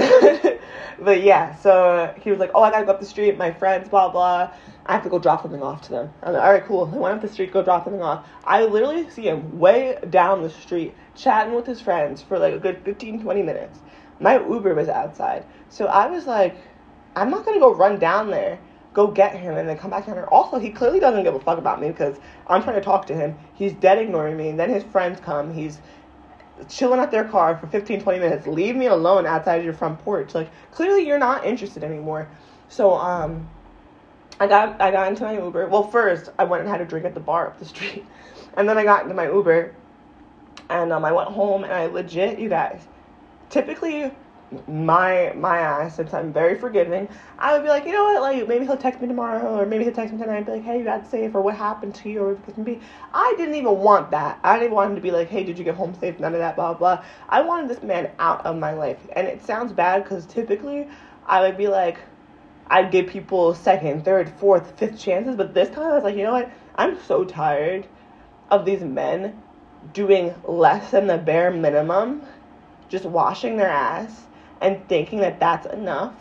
[0.98, 1.56] but yeah.
[1.56, 3.36] So he was like, oh, I gotta go up the street.
[3.36, 4.52] My friends, blah blah.
[4.86, 6.10] I have to go drop something off to them.
[6.22, 6.90] I'm like, all right, cool.
[6.92, 8.26] I went up the street, go drop something off.
[8.44, 12.58] I literally see him way down the street chatting with his friends for like a
[12.58, 13.78] good 15, 20 minutes.
[14.18, 16.56] My Uber was outside, so I was like
[17.16, 18.58] I'm not gonna go run down there,
[18.92, 20.28] go get him, and then come back here.
[20.30, 23.14] Also, he clearly doesn't give a fuck about me because I'm trying to talk to
[23.14, 23.36] him.
[23.54, 24.48] He's dead ignoring me.
[24.48, 25.52] And then his friends come.
[25.52, 25.80] He's
[26.68, 28.46] chilling at their car for 15, 20 minutes.
[28.46, 30.34] Leave me alone outside your front porch.
[30.34, 32.28] Like clearly you're not interested anymore.
[32.68, 33.48] So um,
[34.38, 35.68] I got I got into my Uber.
[35.68, 38.04] Well, first I went and had a drink at the bar up the street,
[38.56, 39.74] and then I got into my Uber,
[40.68, 42.80] and um, I went home and I legit, you guys,
[43.50, 44.12] typically
[44.66, 47.08] my my ass since I'm very forgiving,
[47.38, 49.84] I would be like, you know what, like maybe he'll text me tomorrow or maybe
[49.84, 52.10] he'll text me tonight and be like, hey, you got safe or what happened to
[52.10, 52.80] you or it can be.
[53.14, 54.40] I didn't even want that.
[54.42, 56.18] I didn't want him to be like, hey, did you get home safe?
[56.18, 57.04] None of that, blah blah.
[57.28, 60.88] I wanted this man out of my life, and it sounds bad because typically
[61.26, 61.98] I would be like,
[62.66, 66.24] I'd give people second, third, fourth, fifth chances, but this time I was like, you
[66.24, 67.86] know what, I'm so tired
[68.50, 69.40] of these men
[69.92, 72.22] doing less than the bare minimum,
[72.88, 74.26] just washing their ass
[74.60, 76.14] and thinking that that's enough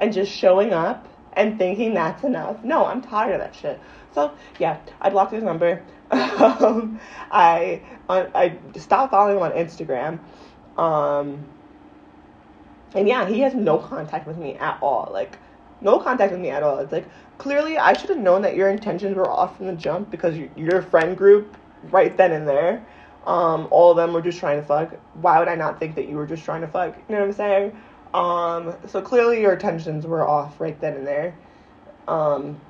[0.00, 2.62] and just showing up and thinking that's enough.
[2.64, 3.80] No, I'm tired of that shit.
[4.12, 5.82] So yeah, I blocked his number.
[6.10, 7.00] um,
[7.30, 10.18] I I stopped following him on Instagram.
[10.78, 11.44] Um,
[12.94, 15.10] and yeah, he has no contact with me at all.
[15.12, 15.38] Like
[15.80, 16.78] no contact with me at all.
[16.78, 17.06] It's like
[17.38, 20.82] clearly I should have known that your intentions were off from the jump because your
[20.82, 21.56] friend group
[21.90, 22.84] right then and there
[23.26, 24.94] um, all of them were just trying to fuck.
[25.14, 26.96] Why would I not think that you were just trying to fuck?
[26.96, 27.76] You know what I'm saying?
[28.14, 31.34] Um, so clearly your attentions were off right then and there.
[32.06, 32.60] Um,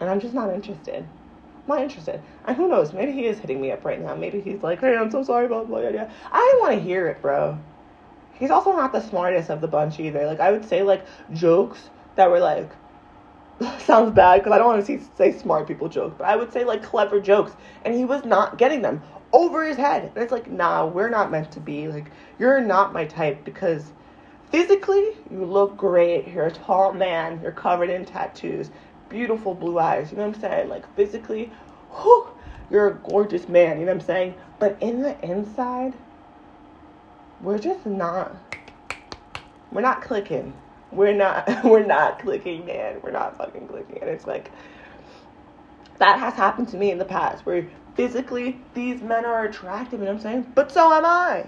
[0.00, 1.06] and I'm just not interested.
[1.66, 2.20] Not interested.
[2.44, 2.92] And who knows?
[2.92, 4.14] Maybe he is hitting me up right now.
[4.14, 7.08] Maybe he's like, "Hey, I'm so sorry, blah blah blah." I didn't want to hear
[7.08, 7.58] it, bro.
[8.34, 10.26] He's also not the smartest of the bunch either.
[10.26, 12.70] Like I would say, like jokes that were like
[13.80, 16.52] sounds bad because I don't want to see, say smart people jokes, but I would
[16.52, 17.52] say like clever jokes,
[17.84, 19.02] and he was not getting them
[19.32, 20.10] over his head.
[20.14, 21.88] And it's like, nah, we're not meant to be.
[21.88, 23.92] Like you're not my type because
[24.50, 26.28] physically you look great.
[26.28, 27.40] You're a tall man.
[27.42, 28.70] You're covered in tattoos
[29.14, 30.10] beautiful blue eyes.
[30.10, 30.68] You know what I'm saying?
[30.68, 31.50] Like physically,
[32.02, 32.26] whew,
[32.70, 33.78] you're a gorgeous man.
[33.78, 34.34] You know what I'm saying?
[34.58, 35.94] But in the inside,
[37.40, 38.34] we're just not.
[39.70, 40.52] We're not clicking.
[40.94, 41.48] We're not.
[41.64, 43.00] We're not clicking, man.
[43.02, 43.98] We're not fucking clicking.
[44.00, 44.50] And it's like
[45.98, 50.00] that has happened to me in the past, where physically these men are attractive.
[50.00, 50.52] What I'm saying?
[50.54, 51.46] But so am I.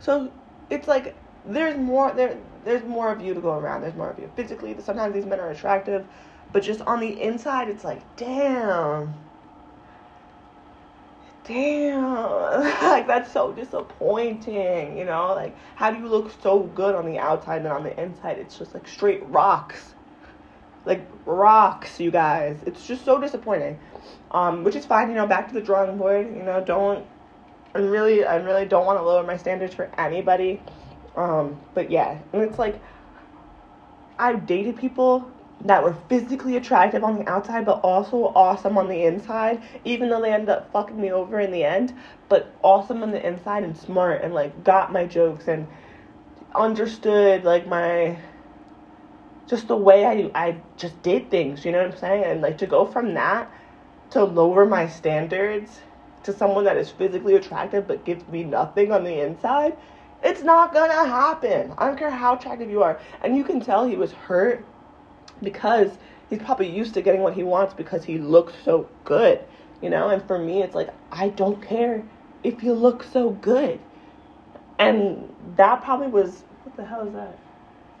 [0.00, 0.32] So
[0.70, 2.38] it's like there's more there.
[2.64, 3.82] There's more of you to go around.
[3.82, 4.30] There's more of you.
[4.34, 6.04] Physically, sometimes these men are attractive
[6.52, 9.14] but just on the inside, it's like, damn.
[11.46, 12.60] Damn.
[12.82, 15.34] like, that's so disappointing, you know?
[15.34, 18.58] Like, how do you look so good on the outside and on the inside, it's
[18.58, 19.94] just like straight rocks.
[20.84, 22.58] Like, rocks, you guys.
[22.66, 23.78] It's just so disappointing.
[24.32, 27.06] Um, which is fine, you know, back to the drawing board, you know, don't.
[27.74, 30.60] I really, I really don't want to lower my standards for anybody.
[31.14, 32.80] Um, but yeah, and it's like,
[34.18, 35.30] I've dated people
[35.64, 40.20] that were physically attractive on the outside but also awesome on the inside even though
[40.20, 41.94] they ended up fucking me over in the end
[42.28, 45.66] but awesome on the inside and smart and like got my jokes and
[46.54, 48.16] understood like my
[49.46, 52.24] just the way I I just did things, you know what I'm saying?
[52.24, 53.50] And like to go from that
[54.10, 55.80] to lower my standards
[56.24, 59.76] to someone that is physically attractive but gives me nothing on the inside,
[60.22, 61.72] it's not gonna happen.
[61.78, 63.00] I don't care how attractive you are.
[63.22, 64.64] And you can tell he was hurt
[65.42, 65.90] because
[66.30, 69.40] he's probably used to getting what he wants because he looks so good,
[69.82, 70.08] you know?
[70.08, 72.02] And for me, it's like, I don't care
[72.42, 73.80] if you look so good.
[74.78, 77.38] And that probably was, what the hell is that?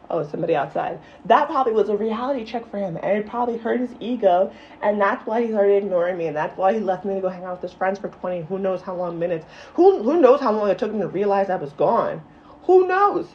[0.08, 1.00] Oh, somebody outside.
[1.24, 5.00] That probably was a reality check for him, and it probably hurt his ego, and
[5.00, 7.44] that's why he started ignoring me, and that's why he left me to go hang
[7.44, 9.44] out with his friends for 20, who knows how long minutes.
[9.74, 12.22] Who, who knows how long it took him to realize I was gone?
[12.64, 13.26] Who knows?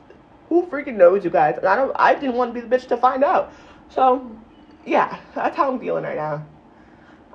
[0.48, 1.58] Who freaking knows, you guys?
[1.58, 1.94] And I don't.
[1.96, 3.54] I didn't want to be the bitch to find out.
[3.94, 4.36] So,
[4.86, 6.46] yeah, that's how I'm feeling right now.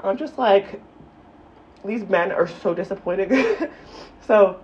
[0.02, 0.80] I'm just like,
[1.84, 3.30] these men are so disappointing.
[4.26, 4.60] so,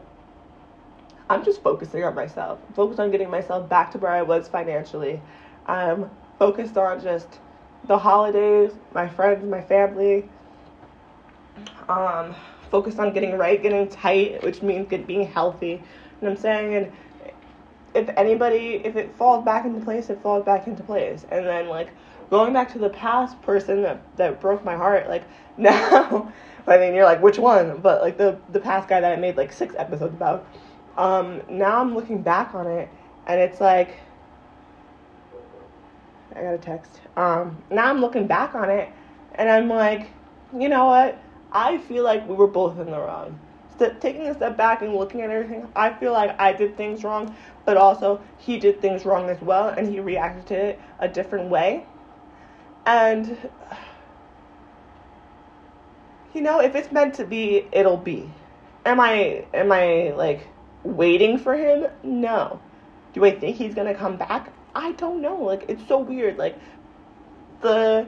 [1.28, 2.59] I'm just focusing on myself.
[2.74, 5.20] focused on getting myself back to where I was financially.
[5.66, 7.38] I'm focused on just
[7.86, 10.28] the holidays, my friends, my family.
[11.88, 12.34] Um,
[12.70, 15.66] focused on getting right, getting tight, which means get, being healthy.
[15.66, 15.82] You know
[16.20, 16.74] what I'm saying?
[16.74, 16.93] And
[17.95, 21.26] if anybody, if it falls back into place, it falls back into place.
[21.30, 21.90] And then like
[22.30, 25.24] going back to the past person that that broke my heart, like
[25.57, 26.32] now,
[26.66, 27.78] I mean you're like which one?
[27.78, 30.47] But like the the past guy that I made like six episodes about.
[30.97, 32.88] Um, now I'm looking back on it,
[33.26, 33.99] and it's like
[36.34, 37.01] I got a text.
[37.16, 38.90] Um, now I'm looking back on it,
[39.34, 40.11] and I'm like,
[40.59, 41.18] you know what?
[41.51, 43.38] I feel like we were both in the wrong
[44.01, 47.35] taking a step back and looking at everything, I feel like I did things wrong,
[47.64, 51.51] but also he did things wrong as well, and he reacted to it a different
[51.51, 51.87] way.
[52.87, 53.37] And,
[56.35, 58.30] you know, if it's meant to be, it'll be.
[58.85, 60.49] Am I, am I like
[60.83, 61.87] waiting for him?
[62.03, 62.61] No.
[63.12, 64.53] Do I think he's gonna come back?
[64.74, 65.37] I don't know.
[65.37, 66.39] Like, it's so weird.
[66.39, 66.59] Like,
[67.61, 68.07] the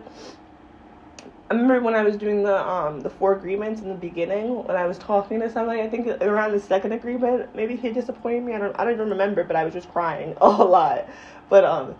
[1.54, 4.86] Remember when I was doing the um the four agreements in the beginning when I
[4.86, 5.80] was talking to somebody.
[5.80, 8.54] I think around the second agreement, maybe he disappointed me.
[8.54, 11.08] I don't I don't even remember, but I was just crying a lot.
[11.48, 11.94] But um,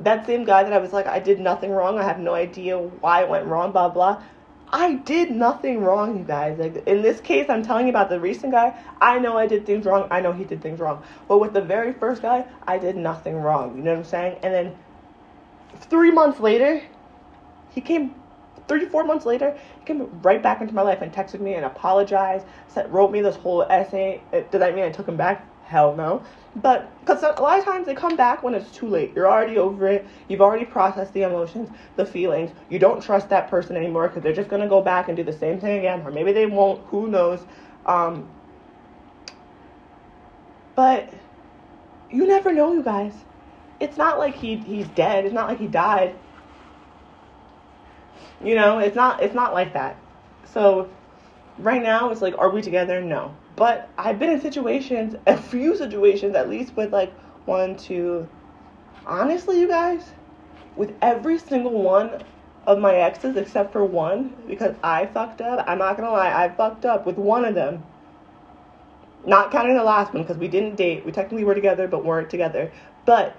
[0.00, 1.98] that same guy that I was like, I did nothing wrong.
[1.98, 3.72] I have no idea why it went wrong.
[3.72, 4.22] Blah blah.
[4.70, 6.58] I did nothing wrong, you guys.
[6.58, 8.78] Like in this case, I'm telling you about the recent guy.
[9.00, 10.08] I know I did things wrong.
[10.10, 11.02] I know he did things wrong.
[11.26, 13.76] But with the very first guy, I did nothing wrong.
[13.76, 14.38] You know what I'm saying?
[14.42, 14.76] And then
[15.80, 16.82] three months later,
[17.70, 18.14] he came
[18.68, 21.64] three, four months later, he came right back into my life and texted me and
[21.64, 22.46] apologized,
[22.88, 24.20] wrote me this whole essay.
[24.30, 25.44] Did that mean I took him back?
[25.64, 26.22] Hell no.
[26.56, 29.12] But because a lot of times they come back when it's too late.
[29.14, 30.06] You're already over it.
[30.28, 32.50] You've already processed the emotions, the feelings.
[32.68, 35.32] You don't trust that person anymore because they're just gonna go back and do the
[35.32, 36.84] same thing again, or maybe they won't.
[36.86, 37.40] Who knows?
[37.84, 38.28] Um,
[40.74, 41.12] but
[42.10, 43.12] you never know, you guys.
[43.78, 45.26] It's not like he he's dead.
[45.26, 46.16] It's not like he died.
[48.42, 49.96] You know, it's not it's not like that.
[50.44, 50.88] So
[51.58, 53.00] right now it's like are we together?
[53.00, 53.34] No.
[53.56, 57.12] But I've been in situations, a few situations at least with like
[57.46, 58.28] one, two.
[59.06, 60.12] Honestly, you guys,
[60.76, 62.22] with every single one
[62.66, 66.50] of my exes except for one, because I fucked up, I'm not gonna lie, I
[66.50, 67.82] fucked up with one of them.
[69.26, 71.04] Not counting the last one because we didn't date.
[71.04, 72.70] We technically were together but weren't together.
[73.04, 73.36] But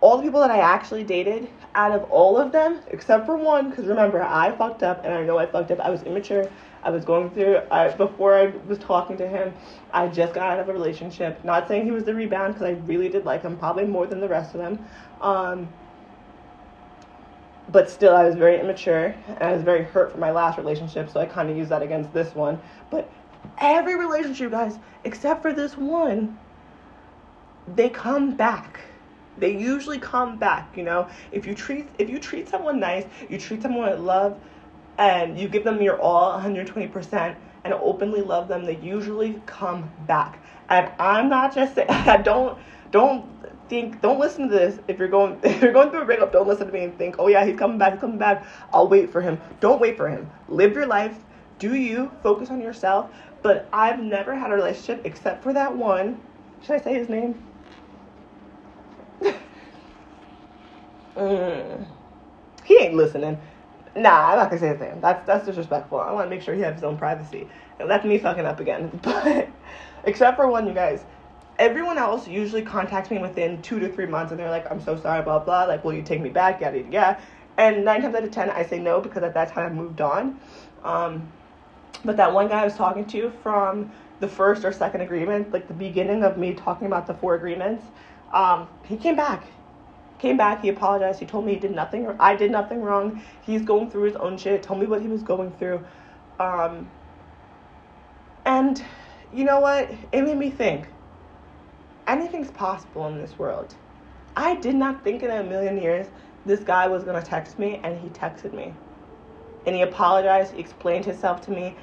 [0.00, 3.70] all the people that I actually dated, out of all of them, except for one,
[3.70, 5.80] because remember, I fucked up and I know I fucked up.
[5.80, 6.50] I was immature.
[6.82, 9.54] I was going through, I, before I was talking to him,
[9.92, 11.42] I just got out of a relationship.
[11.42, 14.20] Not saying he was the rebound because I really did like him, probably more than
[14.20, 14.84] the rest of them.
[15.22, 15.68] Um,
[17.72, 21.10] but still, I was very immature and I was very hurt from my last relationship,
[21.10, 22.60] so I kind of used that against this one.
[22.90, 23.10] But
[23.58, 26.38] every relationship, guys, except for this one,
[27.74, 28.80] they come back.
[29.38, 31.08] They usually come back, you know.
[31.32, 34.38] If you treat if you treat someone nice, you treat someone with love,
[34.98, 40.42] and you give them your all, 120%, and openly love them, they usually come back.
[40.68, 41.88] And I'm not just saying,
[42.22, 42.58] don't
[42.90, 43.26] don't
[43.68, 44.78] think don't listen to this.
[44.88, 47.16] If you're going if you're going through a breakup don't listen to me and think
[47.18, 48.46] oh yeah he's coming back he's coming back.
[48.72, 49.40] I'll wait for him.
[49.60, 50.30] Don't wait for him.
[50.48, 51.16] Live your life.
[51.58, 53.10] Do you focus on yourself?
[53.42, 56.20] But i've never had a relationship except for that one.
[56.62, 57.34] Should i say his name
[61.16, 61.86] mm.
[62.64, 63.38] he ain't listening
[63.96, 66.60] nah i'm not gonna say name that's that's disrespectful i want to make sure he
[66.60, 67.48] has his own privacy
[67.78, 69.48] and that's me fucking up again but
[70.04, 71.04] except for one you guys
[71.58, 74.96] everyone else usually contacts me within two to three months and they're like, I'm so
[74.98, 75.64] sorry, blah, blah.
[75.64, 76.60] Like, will you take me back?
[76.60, 77.22] Yada, yada, yada.
[77.56, 80.00] And nine times out of ten, I say no because at that time I moved
[80.00, 80.40] on.
[80.82, 81.28] Um,
[82.04, 83.90] but that one guy I was talking to from
[84.20, 87.84] the first or second agreement, like the beginning of me talking about the four agreements,
[88.32, 89.44] um, he came back.
[90.24, 93.22] Came back, he apologized, he told me he did nothing, I did nothing wrong.
[93.42, 95.84] He's going through his own shit, told me what he was going through.
[96.40, 96.88] Um,
[98.46, 98.82] and
[99.34, 99.90] you know what?
[100.12, 100.86] It made me think
[102.06, 103.74] anything's possible in this world.
[104.34, 106.06] I did not think in a million years
[106.46, 108.72] this guy was going to text me, and he texted me.
[109.66, 111.76] And he apologized, he explained himself to me.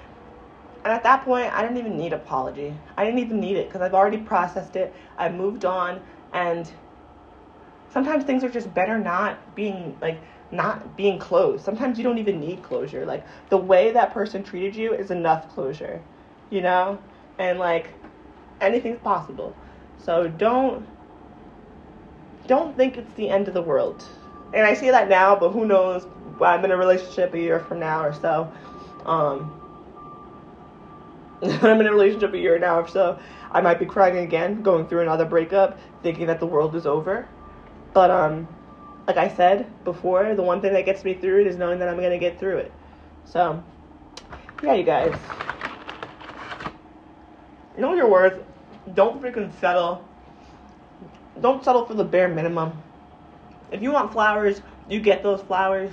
[0.83, 2.73] And at that point, I didn't even need apology.
[2.97, 4.95] I didn't even need it because I've already processed it.
[5.19, 6.01] I moved on,
[6.33, 6.67] and
[7.91, 10.17] sometimes things are just better not being like
[10.51, 11.63] not being closed.
[11.63, 13.05] Sometimes you don't even need closure.
[13.05, 16.01] Like the way that person treated you is enough closure,
[16.49, 16.99] you know?
[17.39, 17.89] And like
[18.59, 19.55] anything's possible.
[19.97, 20.85] So don't
[22.47, 24.03] don't think it's the end of the world.
[24.53, 26.05] And I say that now, but who knows?
[26.41, 28.51] I'm in a relationship a year from now or so.
[29.05, 29.57] Um,
[31.43, 33.19] I'm in a relationship a year now or so.
[33.51, 37.27] I might be crying again, going through another breakup, thinking that the world is over.
[37.93, 38.47] But um,
[39.07, 41.89] like I said before, the one thing that gets me through it is knowing that
[41.89, 42.71] I'm gonna get through it.
[43.25, 43.63] So,
[44.63, 45.15] yeah, you guys,
[47.77, 48.41] know your worth
[48.93, 50.07] don't freaking settle.
[51.39, 52.81] Don't settle for the bare minimum.
[53.71, 55.91] If you want flowers, you get those flowers.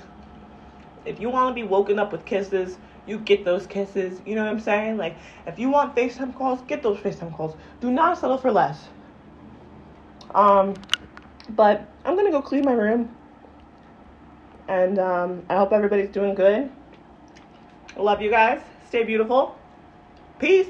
[1.04, 2.76] If you want to be woken up with kisses,
[3.06, 4.20] you get those kisses.
[4.26, 4.96] You know what I'm saying?
[4.96, 7.56] Like, if you want FaceTime calls, get those FaceTime calls.
[7.80, 8.88] Do not settle for less.
[10.34, 10.74] Um,
[11.50, 13.14] but I'm gonna go clean my room.
[14.68, 16.70] And um, I hope everybody's doing good.
[17.96, 18.60] Love you guys.
[18.88, 19.56] Stay beautiful.
[20.38, 20.68] Peace.